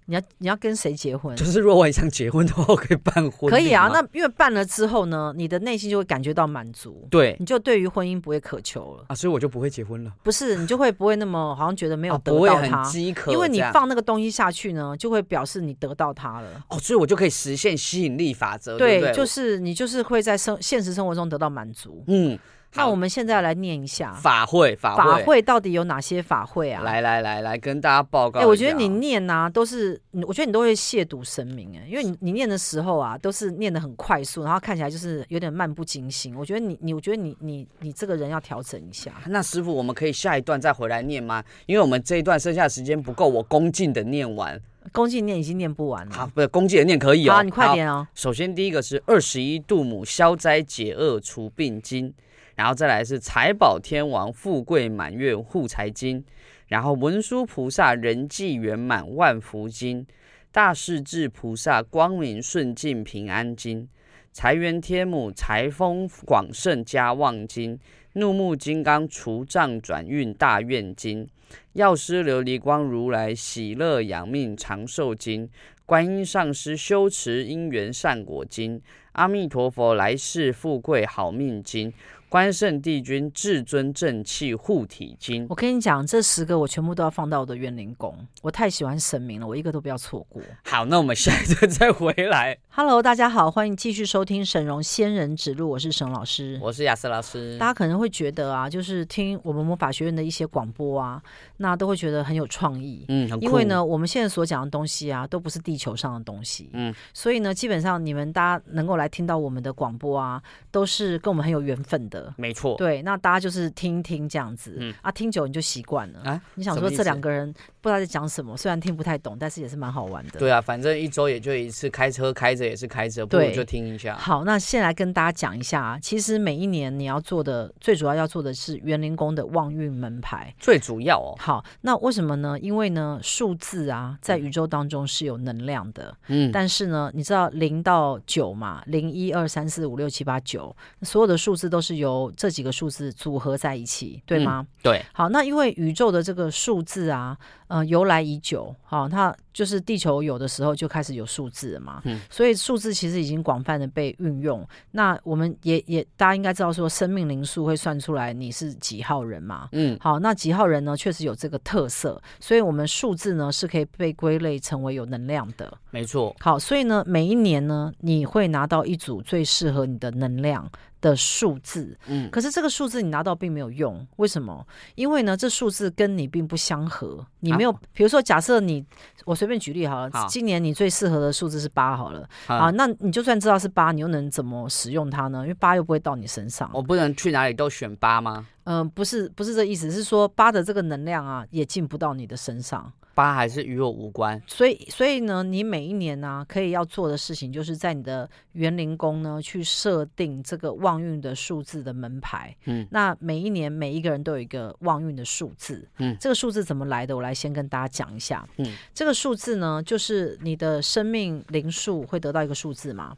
[0.08, 0.10] 啊？
[0.10, 1.36] 你要你要跟谁结婚？
[1.36, 3.50] 就是如果我想结婚的话，我可以办婚。
[3.50, 10.12] 可以啊，那因为办了之后呢，你的内心就会感觉到满足，对，你就对于婚姻不会渴求了啊，所以我就不会结婚了。
[10.22, 16.48] 不是，你就会不会那么好像觉得没有得到它，啊、不会很饥渴，因为你放那个东西下去呢，就会表示你得到它了。
[16.70, 22.38] 哦，所以我就可以实现吸引力法则，对，对，对，就是你就是会在生现实生活中得到满足，嗯。
[22.74, 26.82] 那我们现在来念一下法会，法会，法会到底有哪些法会啊？
[26.82, 28.40] 来来来来，跟大家报告。
[28.40, 36.36] 哎、欸，我觉得你念呐、啊，都是，我觉得你都会亵渎神明哎，因为你你念的时候啊，都是念的很快速，然后看起来就是有点漫不经心。
[36.36, 39.12] 我觉得你你，我觉得你你你这个人要调整一下。
[39.26, 41.42] 那师傅，我们可以下一段再回来念吗？
[41.66, 44.60] 因为我们这一段剩下的时间不够，我恭敬的念完。
[44.92, 46.14] 恭敬念已经念不完了。
[46.14, 47.32] 好，不是恭敬的念可以哦。
[47.32, 48.06] 好，你快点哦。
[48.14, 52.14] 首先第一个是二十一度母消灾解厄除病经。
[52.58, 56.24] 然后再来是财宝天王富贵满月护财经，
[56.66, 60.04] 然后文殊菩萨人际圆满万福经，
[60.50, 63.88] 大势至菩萨光明顺境平安经，
[64.32, 67.78] 财源天母财丰广盛家旺经，
[68.14, 71.28] 怒目金刚除障转运大愿经，
[71.74, 75.48] 药师琉璃光如来喜乐养命长寿经，
[75.86, 81.92] 观音上师修持因缘善果经，阿弥陀佛来世富贵好命经。
[82.30, 85.46] 关圣帝君至尊正气护体经。
[85.48, 88.14] 我跟你讲，这十个我全部都要放到我的园林宫。
[88.42, 90.42] 我太喜欢神明了，我一个都不要错过。
[90.64, 92.58] 好，那我们下一次再回来。
[92.68, 97.56] Hello，大家好，欢迎继续收听沈荣仙人指路，我是沈老师，我是亚瑟老师。
[97.56, 101.22] 大家可能会觉得啊，就是听我们魔法学院的一些广播啊，
[101.56, 103.06] 那都会觉得很有创意。
[103.08, 106.68] 嗯，因为呢，我们现在所讲的东西啊，都不是地球上的东西。
[106.74, 112.17] 嗯，所以呢，基本上你们大家能够来听到我们的广播啊，都是跟我们很有缘分的。
[112.36, 112.76] 没错。
[112.76, 114.76] 对，那大家就是听一听这样子。
[114.78, 116.20] 嗯啊，听久你就习惯了。
[116.20, 120.38] 啊，你想说这两个人不知道在讲什么，虽然听不太懂，但是也是蛮好玩的。
[120.38, 124.16] 对啊，反正一周也就一次，开车开着也是开着，不如就听一下。
[124.16, 130.54] 好，那先来跟大家讲一下啊，其实每一年你要做的最主要要做的是园林宫的旺运门牌。
[130.58, 131.34] 最主要哦。
[131.38, 132.58] 好，那为什么呢？
[132.60, 136.16] 因为呢，数字啊，在宇宙当中是有能量的。
[136.28, 136.50] 嗯。
[136.52, 138.82] 但是呢，你知道零到九嘛？
[138.86, 144.60] 零一二三四五六七八九，所有的数字都是由这几个数字组合在一起，对吗？
[144.60, 145.04] 嗯、对。
[145.12, 147.36] 好，那因为宇宙的这个数字啊，
[147.68, 148.74] 呃，由来已久。
[148.82, 152.00] 好，它就是地球有的时候就开始有数字了嘛。
[152.04, 152.20] 嗯。
[152.30, 154.66] 所以数字其实已经广泛的被运用。
[154.92, 159.68] 那我们也也大家应该知道说，生命灵数会算出来你是几号人嘛？
[159.72, 159.96] 嗯。
[160.00, 160.96] 好，那几号人呢？
[160.96, 165.72] 确实有这个特色，所以我们数字呢是可以被归类成为有能量的。
[165.90, 166.34] 没错。
[166.40, 171.96] 好，所以呢，每一年呢，你会拿到一组最适合你的能量的数字。
[172.06, 172.30] 嗯。
[172.30, 174.66] 可是这个数字你拿到并没有用，为什么？
[174.94, 177.26] 因为呢，这数字跟你并不相合。
[177.40, 178.84] 你没有，啊、比如说，假设你，
[179.24, 182.28] 我随便举例好了，好，今年你最适合的数字是八好了。
[182.46, 185.42] 啊，那你就算知道是八，你又能怎么使用它呢？
[185.42, 186.68] 因为八又不会到你身上。
[186.72, 188.46] 我不能去哪里都选八吗？
[188.64, 192.92] 嗯、呃，不是，不是这意思，是说八的这个能量啊，也进不到你的身上。
[193.18, 202.56] 八还是与我无关，所以所以呢，你每一年呢、啊，可以要做的事情，就是在你的园林宫呢，去设定这个旺运的数字的门牌。
[202.66, 205.84] 嗯，那每一年每一个人都有一个旺运的数字。
[205.98, 207.16] 嗯，这个数字怎么来的？
[207.16, 208.48] 我来先跟大家讲一下。
[208.58, 213.16] 嗯，这个数字呢，就是你的生命灵数会得到一个数字嘛，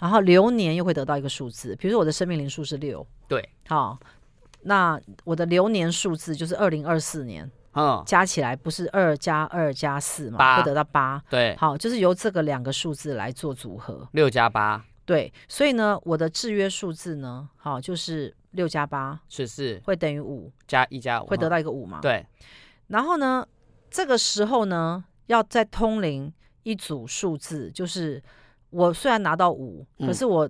[0.00, 1.76] 然后流年又会得到一个数字。
[1.76, 3.96] 比如说我的生命灵数是六，对，好，
[4.62, 7.48] 那我的流年数字就是二零二四年。
[7.72, 11.22] 嗯，加起来不是二加二加四嘛，会得到八。
[11.28, 14.08] 对，好，就是由这个两个数字来做组合。
[14.12, 14.84] 六加八。
[15.04, 22.00] 对，所以呢，我的制约数字呢，好，就是六加八，十四，会等于五，加一加五，会得到一个五嘛？
[22.02, 22.26] 对。
[22.88, 23.46] 然后呢，
[23.90, 26.30] 这个时候呢，要再通灵
[26.62, 28.22] 一组数字，就是
[28.68, 30.46] 我虽然拿到五，可是我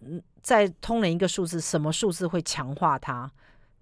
[0.00, 3.30] 嗯，再通灵一个数字，什么数字会强化它？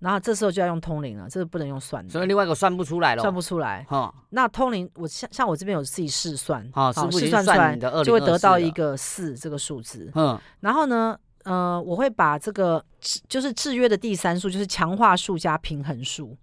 [0.05, 2.13] 然后这时候就要用通灵了，这个不能用算的。
[2.13, 3.87] 所以另外一个算不出来了，算不出来。
[3.89, 10.13] 哈、哦，那通灵，我像像我这边有自己试算，好、哦，试算出来就会得到一个四这个数字。
[10.15, 12.85] 嗯，然后呢，呃，我会把这个
[13.31, 16.37] 就是制约的第三数，就是强化数加平衡数。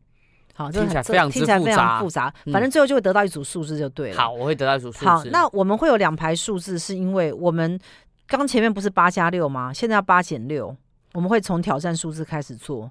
[0.56, 4.18] 好，这听起来非常听起来非常复杂，嗯、反正最后就会得到一组数字就对了。
[4.18, 5.06] 好，我会得到一组数字。
[5.06, 7.80] 好，那我们会有两排数字，是因为我们
[8.26, 9.72] 刚前面不是八加六吗？
[9.72, 10.76] 现在要八减六，
[11.14, 12.90] 我们会从挑战数字开始做。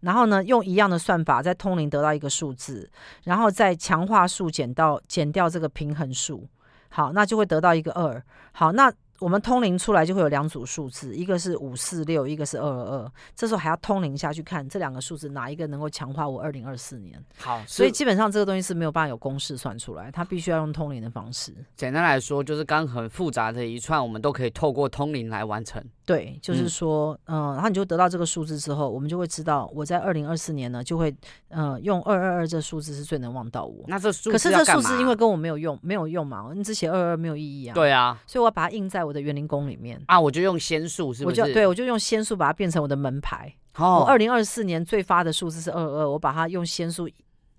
[0.00, 2.90] 然后呢，用一样的算法，在通灵得到一个数字，
[3.24, 6.46] 然后再强化数减到减掉这个平衡数，
[6.88, 8.22] 好，那就会得到一个二。
[8.52, 8.92] 好，那。
[9.20, 13.12] 我们通灵出来就会有两组数字，一个是五四六，一个是二二二。
[13.34, 17.22] 这时候还要通灵下去看这两个数字哪一个能够强化我二零二四年。
[17.38, 21.52] 好，所以基本上这个东西是没有办法有公式算出来，它必须要用通灵的方式。
[21.74, 25.82] 简单来说，就是刚很复杂的一串，我们都可以透过通灵来完成。
[26.06, 31.14] 对，就是说，嗯、呃，然后你就得到这个数字之后，我们就会知道我在二零二四年呢，就会
[31.48, 33.84] 呃用二二二这数字是最能望到我。
[33.88, 37.74] 那这数字可是这数字因为跟我没有用，没有用嘛，你只写二二没有意义啊。
[37.74, 41.40] 对啊，所以我要把它印在我的园林宫里面啊，我就用仙术，是不是？
[41.40, 43.52] 我就对，我就用仙术把它变成我的门牌。
[43.76, 47.08] 哦，二零二四年最发的数字是二二，我把它用仙术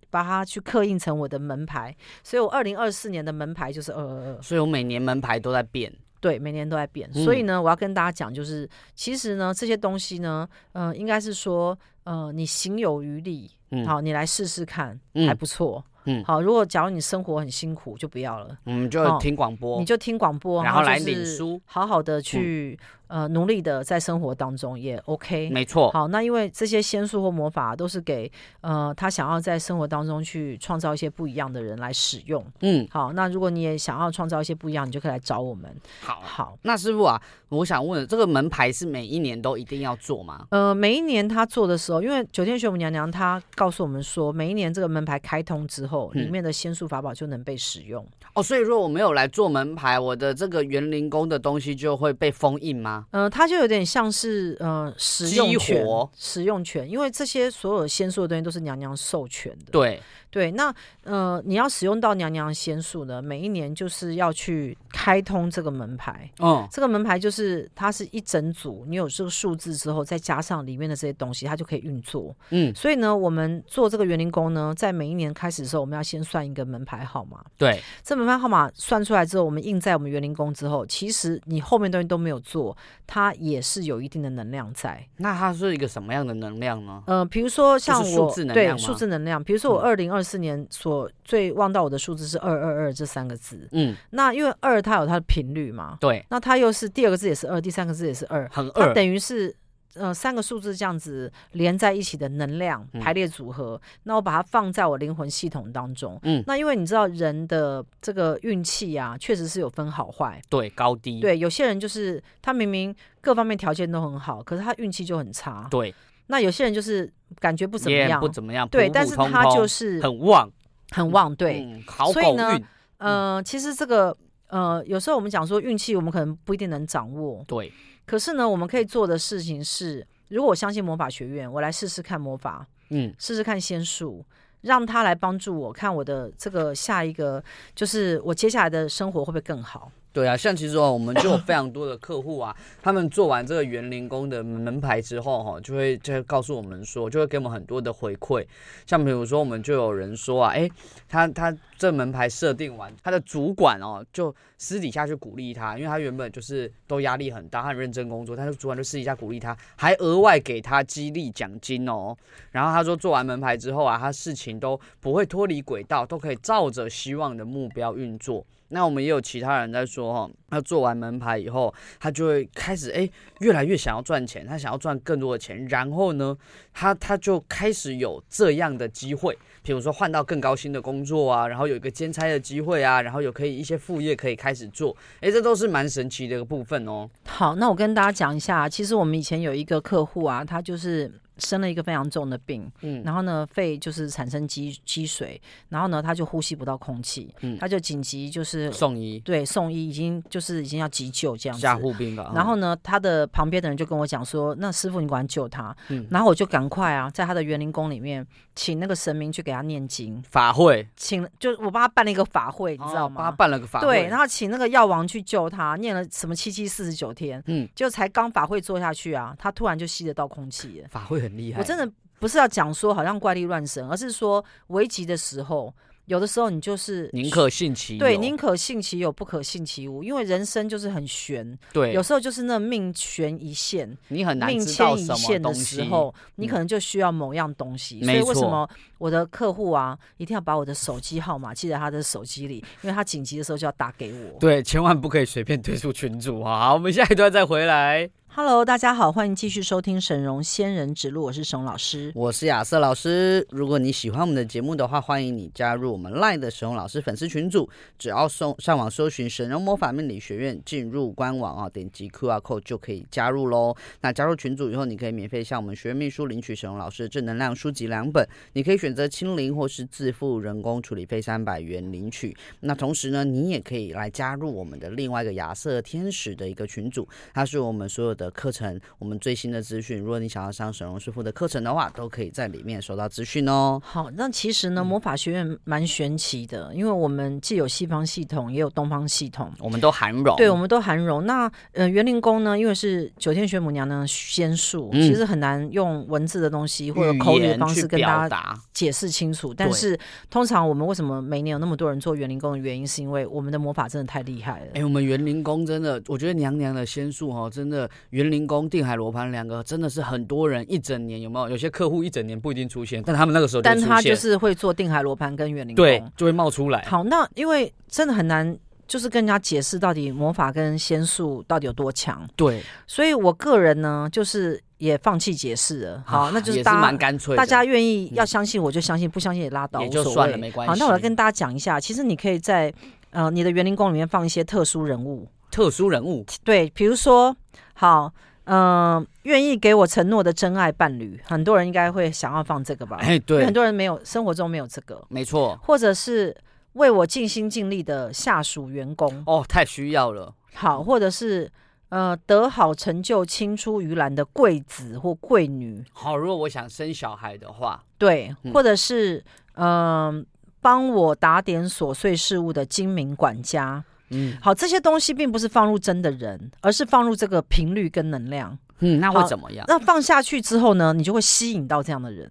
[0.09, 4.41] 把它去刻印成我的门牌，所以我二零二四年的门牌就是二二二。
[4.41, 7.09] 所以我每年门牌都在变，对，每年都在变。
[7.13, 15.83] 嗯、所以呢，我要跟大家讲，就是其实呢，这些东西呢，嗯、呃，应该是说，呃，你行有余力，嗯，好，你来试试看，嗯、还不错。
[16.05, 16.41] 嗯，好。
[16.41, 18.57] 如果假如你生活很辛苦，就不要了。
[18.65, 22.79] 嗯，就听广播，你就听广播，然后来领书，好好的去。
[23.09, 25.91] 嗯呃，努力的在生活当中也 OK，没错。
[25.91, 32.45] 好，那因为这些仙术或魔法都是给呃他想要在生活当中去创造一些不一样的人来使用。
[32.61, 35.69] 嗯，好，那如果你也想要创造一些不一样，你就可以来找我们。
[36.01, 36.57] 好，好。
[36.61, 40.45] 那师傅啊，我想问，这个门牌是每一年都一定要做吗？
[40.51, 48.05] 呃，每一年他做的时候，因为九天玄母娘娘她告诉我们说，每一年这个门牌开通之后，里面的仙术法宝就能被使用。
[48.35, 52.98] 哦，所以说我没有来做门牌，我的这个园林宫的东西就会被封印吗？
[53.11, 55.85] 呃，它就有点像是呃使用权，
[56.17, 59.71] 使用权，因为这些所有先说的东西都是娘娘授权的。
[59.71, 60.01] 对。
[60.31, 66.29] 对，那呃，你要使用到娘娘仙术呢，每一年就是要去开通这个门牌。
[66.37, 72.35] 哦，这个门牌就是它是一整组，你有这个数字之后，再加上里面的这些东西，它就可以运作。
[72.51, 77.43] 嗯，所以呢，我们做这个园林工呢，在每一年开始的时候，我们要先算一个门牌号码。
[77.57, 82.77] 对，这门牌号码算出来之后，我们印在我们园林工之后，其实你后面东西都没有做，
[83.07, 85.03] 它也是有一定的能量在。
[85.17, 87.01] 那它是一个什么样的能量呢？
[87.07, 90.18] 呃，比如说像我数字能量对数字能量，比如说我二零二。
[90.19, 99.55] 二四年所最望到我的数字是二二二这三个字，嗯，那因为二它有它的频率嘛，对，那它又是第二个字也是二，第三个字也是二，很二，它等于是
[99.93, 115.95] 呃三个数字这样子连在一起的能量排列组合，嗯、那我把它放在我灵魂系统当中，嗯，那因为你知道人的这个运气啊，确实是有分好坏，对，高低，对，有些人就是他明明各方面条件都很好，可是他运气就很差，对。
[116.31, 120.47] 那有些人就是感觉不怎么样，不怎么样，对，但是他就是很旺，
[120.91, 121.63] 很旺，对。
[121.63, 122.55] 嗯、好所以呢，
[122.99, 124.15] 嗯、呃，其实这个
[124.47, 127.73] 呃，有时候我们讲说运气，我们可能不一定能掌握，对。
[128.05, 134.23] 可是呢，我们可以做的事情是，如果我相信魔法学院，我来试试看魔法，嗯，试试看仙术，
[134.61, 139.91] 让他来帮助我看我的这个下一个，就是我接下来的生活会不会更好。
[140.11, 148.45] 对啊，像其实哦，我们就有非常多的客户啊，他们做完这个园林工的门牌之后哈，就会就会告诉我们说，就会给我们很多的回馈。
[148.87, 150.69] 像比如说，我们就有人说啊，哎，
[151.07, 162.15] 他他这门牌设定完，他的主管哦，就私底下去鼓励他，因为他原本就是都压力很大，他很认真工作，但是主管就私底下鼓励他，还额外给他激励奖金哦。
[162.51, 168.45] 然后他说，做完门牌之后啊，他事情都不会脱离轨道，都可以照着希望的目标运作。
[168.67, 176.37] 那我们也有其他人在说哈，他做完门牌以后，他就会开始哎，越来越想要赚钱，他想要赚更多的钱，然后呢，
[176.73, 187.09] 他他就开始有这样的机会，比如说换到更高薪的工作啊，然后有一个兼差的机会啊，然后有可以一些副业可以开始做，哎，这都是蛮神奇的一个部分哦。
[187.25, 191.11] 好，那我跟大家讲一下，其实我们以前有一个客户啊，他就是。
[191.39, 202.33] 生了一个非常重的病，嗯，然后呢，肺就是产生积积水，然后呢，他就呼吸不到空气，嗯，他就紧急就是送医，对，送医已经就是已经要急救这样子，加护病房。
[202.33, 208.25] 然后呢，他的旁边的人就跟我讲说：“那师傅，你赶快救他。”嗯，然后我就赶快啊，在他的园林宫里面
[208.55, 210.21] 请那个神明去给他念经。
[210.29, 213.15] 法会，请就我帮他办了一个法会，你知道吗？
[213.17, 220.81] 帮他办了个法会，对，然后请那个药王去救他，念了什么七七四十九天，嗯，就才刚法会做下去啊，他突然就吸得到空气。
[220.81, 221.89] 了，法会很厉害，我真的。
[222.19, 225.73] 不是要讲说好像怪力乱神，而是说危急的时候，
[226.03, 237.99] 有的时候你就是宁可信其有，对，宁可信其有，不可信其无，因为人生就是很悬，对，有时候就是那命悬一线，你很难命牵一线的时候，你可能就需要某样东西。
[238.01, 244.37] 嗯、所以为什么我的客户啊，一定要把我的手机号码记在他的手机里，因为他紧急的时候就要打给我。
[244.41, 246.67] 对，千万不可以随便 退出群主啊！
[246.67, 248.09] 好，我们下一段再回来。
[248.31, 253.45] Hello，大家好，欢迎继续收听沈荣仙人指路，我是沈老师，我是亚瑟老师。
[253.49, 257.67] 如果你喜欢我们的节目的话，欢迎你加入我们 LINE 的沈荣老师粉丝群组。
[257.97, 263.75] 只要搜上网搜寻沈荣魔法命理学院，进入官网啊，点击 QR code 就可以加入喽。
[264.01, 272.37] 那加入群组以后，你可以免费向我们学院秘书领取沈嵘老师的正能量书籍两本，你可以选择清零或是自付人工处理费三百元领取。
[272.59, 279.97] 那同时呢，你也可以来加入我们的另外一个亚瑟天使的一个群组，它是我们所有的课程，我们最新的资讯。
[279.97, 283.81] 如果你想要上沈荣师傅的课程的话，都可以在里面收到资讯哦。
[283.83, 290.35] 好，那其实呢，魔法学院蛮玄奇的，因为我们既有西方系统，也有东方系统，我们都含容。
[290.35, 291.25] 对，我们都含容。
[291.25, 299.53] 那呃，园林宫呢，因为是九天玄母娘娘的仙术，嗯、其实很难用文字的东西或者口语的方式跟大家解释清楚。
[299.53, 299.97] 但是
[300.29, 304.71] 通常我们为什么每年有那么多人做园林宫的原因，是因为我们的魔法真的太厉害了。
[304.73, 308.39] 哎，我们园林宫真的，我觉得娘娘的仙术哈，真的元灵。
[308.49, 311.51] 宫定海罗盘两个真的是很多人一整年有没有？
[311.51, 316.83] 有些客户一整年不一定出现，但他们那个时候，但他就是会做定海罗盘跟园林工，对，就会冒出来。
[316.87, 318.57] 好，那因为真的很难，
[318.87, 322.27] 就是跟人家解释到底魔法跟仙术到底有多强。
[322.35, 326.03] 对，所以我个人呢，就是也放弃解释了。
[326.07, 330.69] 好，啊、那就是大家蛮干脆，大家愿意要相信我就相信，嗯、不相信也拉倒，也就算了，没关系。
[330.69, 332.73] 好，那我来跟大家讲一下，其实你可以在
[333.11, 337.35] 呃你的园林宫里面放一些特殊人物，特殊人物，对，比如说
[337.73, 338.11] 好。
[338.51, 342.97] 嗯，愿意给我承诺的真爱伴侣，很多人应该会想要放这个吧？
[342.99, 346.35] 哎，对，很多人没有生活中没有这个，没错，或者是
[346.73, 350.33] 为我尽心尽力的下属员工，哦，太需要了。
[350.55, 351.47] 好，或者是
[351.89, 355.85] 呃得好成就、青出于蓝的贵子或贵女。
[355.91, 359.23] 好，如果我想生小孩的话，对，或者是
[359.53, 360.25] 嗯、呃、
[360.59, 363.83] 帮我打点琐碎事务的精明管家。
[364.11, 368.57] 嗯，好，这些东西并不是放入真的人，而是放入这个频率跟能量。
[368.79, 369.65] 嗯，那会怎么样？
[369.67, 372.29] 那放下去之后呢，你就会吸引到这样的人。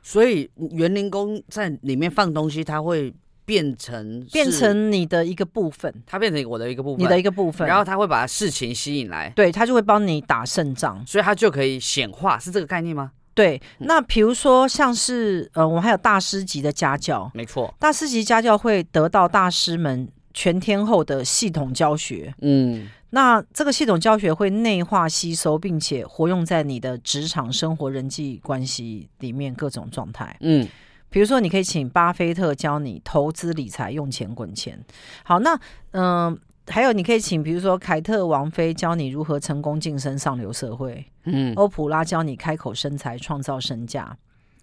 [0.00, 3.12] 所以园林工在里面放东西，它会
[3.44, 13.10] 变成变成你的一个部分，它变成我的一个部分，你的一个部分，然后它会把事情吸引来，对，它就会帮你打胜仗，所以它就可以显化，是这个概念吗？
[13.34, 20.08] 对，那比如说像是呃，我们还有大师级的家教，没错，大师级家教会得到大师们。
[20.38, 30.64] 全天候的系统教学，嗯，那这个系统教学会内化吸收，并且活用在你的职场、生活、人际关系里面各种状态，嗯，
[31.10, 34.78] 比如说你可以请巴菲特教你投资理财、用钱滚钱，
[35.24, 35.58] 好，那
[35.90, 44.16] 嗯、呃，还有你可以请比如说凯特王妃教你如何成功晋升上流社会，嗯，欧普拉教你开口生财、创造身价。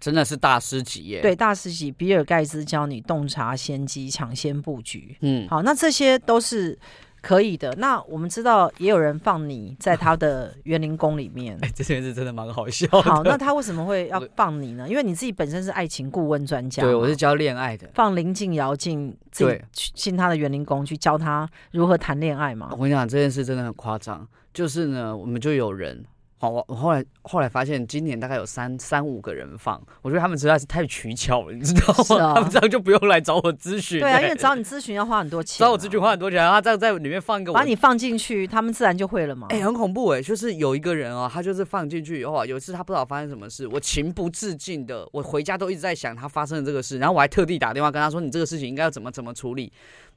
[0.06, 1.20] 真的是大师级耶！
[1.20, 1.90] 对，大师级。
[1.90, 5.16] 比尔盖茨教你洞察先机，抢先布局。
[5.20, 6.78] 嗯，好，那这些都是
[7.20, 7.74] 可以的。
[7.78, 11.58] 那我们知道，也有人放你在他的园林宫里面。
[11.62, 12.86] 哎，这件事真的蛮好笑。
[13.02, 14.88] 好，那他为什么会要放你呢？
[14.88, 16.84] 因为你自己本身是爱情顾问专家。
[16.84, 17.90] 对，我是教恋爱的。
[17.92, 19.44] 放林静瑶进自
[19.74, 22.68] 己进他的园林宫去教他如何谈恋爱嘛？
[22.70, 24.24] 我跟你讲，这件事真的很夸张。
[24.54, 26.04] 就是呢，我们就有人。
[26.46, 32.24] 好，我我后来后来发现，今年大概有三三五个人放，我觉得他们实在是太取巧了，你知道吗？
[32.24, 33.98] 啊、他们这样就不用来找我咨询。
[33.98, 39.48] 对啊，因为找你咨询要花很多钱，找我咨询花很多钱，然后这样在里面放一个，把你放进去，他们自然就会了嘛。
[39.50, 49.72] 哎、欸，很恐怖哎、欸，就是有一个人哦，他就是放进去以后啊，有一次他不知道发生什么事，我情不自禁的，我回家都一直在想他发生的这个事，然后我还特地打电话跟他说，你这个事情应该要怎么怎么处理。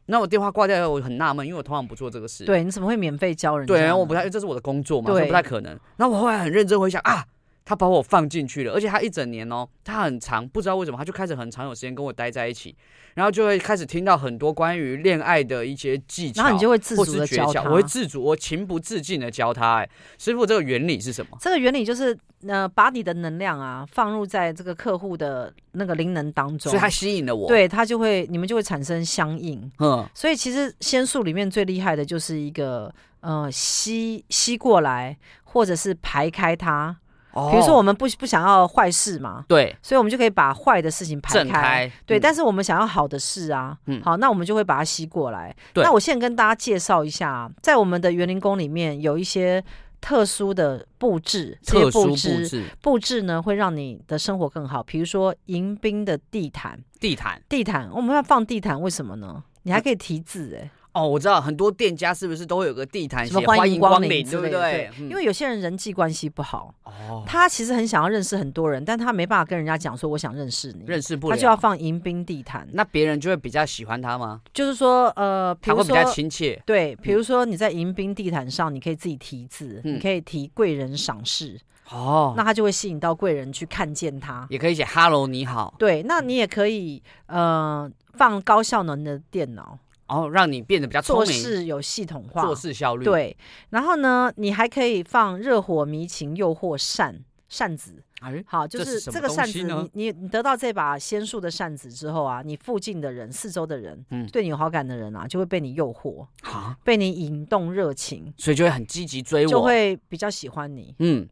[0.10, 2.44] 那我电话挂掉以后，我很纳闷，因为我通常不做这个事。
[2.44, 3.68] 对，你怎么会免费教人？
[3.68, 5.80] 对，然后我不太，这是我的工作嘛，对不太可能。
[5.98, 7.24] 那我后来很认真回想啊，
[7.70, 12.76] 他把我放进去了，而且他一整年哦，他很长，不知道为什么他就开始很长有时间跟我待在一起，
[13.14, 19.76] 然后就会开始听到很多关于恋爱的一些技巧，然后你就会自主的教他，我会自主，我情不自禁的教他。
[19.76, 21.38] 哎，师傅，这个原理是什么？
[21.40, 22.18] 这个原理就是。
[22.48, 29.70] 呃把你的能量啊放入在这个客户的那个灵能当中，所以他吸引了我，对他就会你们就会产生相应。
[29.80, 32.90] 嗯，所以其实仙术里面最厉害的就是一个
[33.20, 36.96] 呃吸吸过来，或者是排开它。
[37.34, 41.50] 哦，比如说我们不不想要坏事嘛，对，所以我们就可以把坏的事情排开。
[41.50, 45.56] 开对，嗯，但是我们想要好的事啊，嗯，好，那我们就会把它吸过来。
[45.76, 49.64] 那我现在跟大家介绍一下，在我们的园林宫里面有一些。
[50.02, 54.82] 特殊的布置，这些布置布置呢，会让你的生活更好。
[54.82, 59.44] 比如说迎宾的地毯，地毯，地毯，我们要放地毯，为什么呢？
[59.64, 60.72] 你还可以题字，哎。
[61.00, 64.52] 哦，我知道很多店家是不是都会有个地毯什么欢迎光临，对不对？
[64.52, 72.68] 对，因为有些人人际关系不好，哦，他其实很想要认识很多人，但他没办法跟人家讲说我想认识你，认识不了，他就要放迎宾地毯。
[72.74, 74.42] 那别人就会比较喜欢他吗？
[74.54, 76.62] 就是说，呃，他会比较亲切。
[76.66, 81.58] 对，比如说你在迎宾地毯上，你可以自己提字，你可以提贵人赏识，
[81.92, 84.46] 哦，那他就会吸引到贵人去看见他。
[84.50, 85.74] 也可以写 “Hello，你好”。
[85.80, 89.78] 对，那你也可以呃放高效能的电脑。
[90.10, 93.06] 然后让你变得比较聪明，做事有系统化，做事效率。
[93.06, 93.38] 对，
[93.70, 98.04] 然后呢，你还可以放热火迷情诱惑扇扇子。
[98.22, 110.94] 哎，好，就是这个扇子，你你你得到这把仙术的扇子之后啊，你附近的人、四周的人，嗯，对你有好感的人啊，就会被你诱惑，好，被你引动热情，所以就会很积极追我，就会比较喜欢你。
[111.00, 111.26] 嗯，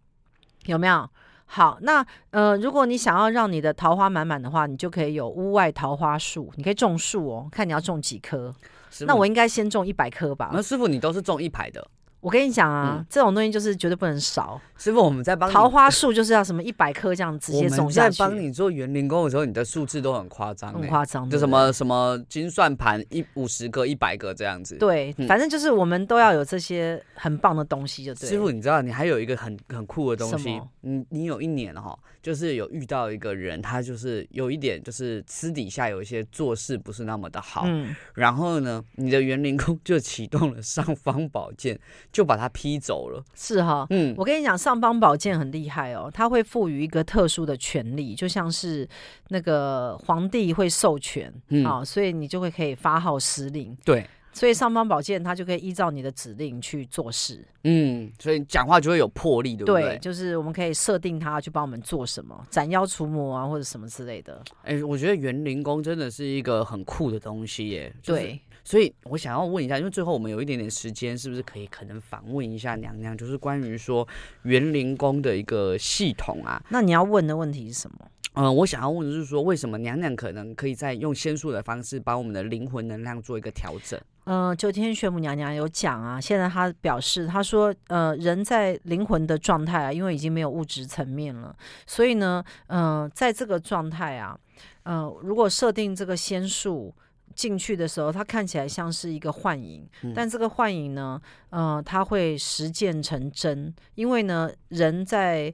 [0.67, 1.09] 有没有？
[1.49, 8.53] 好，那呃，如果你想要让你的桃花满满的话，你就可以有屋外桃花树，你可以种树哦，看你要种几棵。
[9.01, 10.51] 那我应该先种一百棵吧？
[10.53, 11.87] 那师傅，你都是种一排的。
[12.27, 14.59] 我跟你讲啊，嗯、这种东西就是绝对不能少。
[14.75, 18.17] 师傅，我们在帮桃花树就是要什么一百棵这样直接种下去。
[18.17, 24.75] 在帮你做园林工的时候，你的数字都很夸张、欸，很夸张，就什么什么金算盘一五十个、一百个这样子。
[24.75, 28.27] 对，嗯、反正就是我们都要有这些很棒的东西，就对。
[28.29, 41.79] 师傅，你知道你还有一个很很酷的东西，你你有一年哈，就是有遇到一个人，他就是有一点就是私底下有一些做事不是那么的好，嗯，然后呢，你的园林工就启动了尚方宝剑，
[42.17, 42.77] 就把他劈。
[42.79, 48.87] 走了是哈，嗯，我跟你讲，尚方宝剑很厉害哦，他会赋予一个特殊的权利，就像是
[49.29, 57.43] 那个皇帝会授权，嗯，啊，所以你就会可以发号施令，对，所以尚方宝剑它就可以依照你的指令去做事。
[57.63, 59.81] 嗯，所以讲话就会有魄力，对不对？
[59.81, 64.41] 对，就是我们可以设定它去帮我们做什么，斩妖除魔啊，或者什么之类的。
[64.61, 67.93] 哎、欸，我觉得园林工真的是一个很酷的东西耶。
[68.01, 74.05] 就是、对，所以我想要问一下，因为最后我们有一点点时间，是不是可以可能访问一下娘娘，就是关于说
[74.41, 76.61] 园林宫的一个系统啊？
[76.67, 77.97] 那你要问的问题是什么？
[78.33, 83.97] 嗯、呃，我想要问的是说，为什么娘娘可能可以在用仙术的方式，把我们的灵魂能量做一个调整？
[84.25, 91.55] 嗯、呃，九天玄母娘娘有讲啊，现在她表示，她说，呃，人在灵魂的状态啊，因为已经没有物质层面了，
[91.85, 94.37] 所以呢，嗯、呃，在这个状态啊，
[94.83, 96.93] 嗯、呃，如果设定这个仙术
[97.35, 101.21] 进去的时候，它看起来像是一个幻影，嗯、但这个幻影呢，
[101.51, 105.53] 嗯、呃，它会实践成真，因为呢，人在。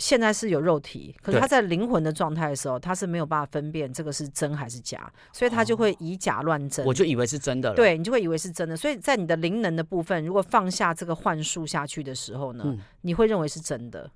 [0.00, 6.86] 现在是有肉体，可是他在灵魂的状态的时候，他是没有办法分辨这个是真还是假，所以他就会以假乱真。
[6.86, 7.74] 我就以为是真的了。
[7.74, 8.76] 对，你就会以为是真的。
[8.76, 14.08] 所以在你的灵能的部分，如果放下这个幻术下去的时候呢，嗯、你会认为是真的。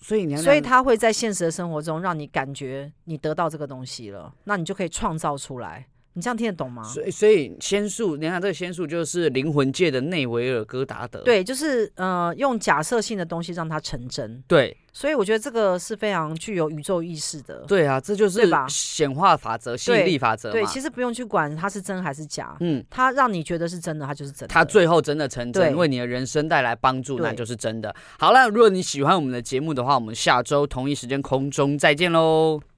[0.00, 5.88] 所以你，所以他会在现实的生活中让你感觉你得到这个东西了，那你就可以创造出来。
[6.16, 6.82] 你这样听得懂吗？
[6.82, 11.20] 所以，所以仙术，你看这个仙术就是灵魂界的内维尔戈达德。
[11.20, 14.42] 对，就是呃，用假设性的东西让它成真。
[14.48, 17.64] 对，所以我觉得这个是非常具有宇宙意识的。
[17.68, 20.50] 对啊，这就是显化法则、吸引力法则。
[20.50, 22.56] 对，其实不用去管它是真还是假。
[22.60, 24.52] 嗯，它让你觉得是真的，它就是真的。
[24.54, 27.94] 它最后真的成真，为你的人生带来帮助，那就是真的。
[28.18, 32.58] 好了，如果你喜欢我们的节目的话，我们下周同一时间空中再见喽。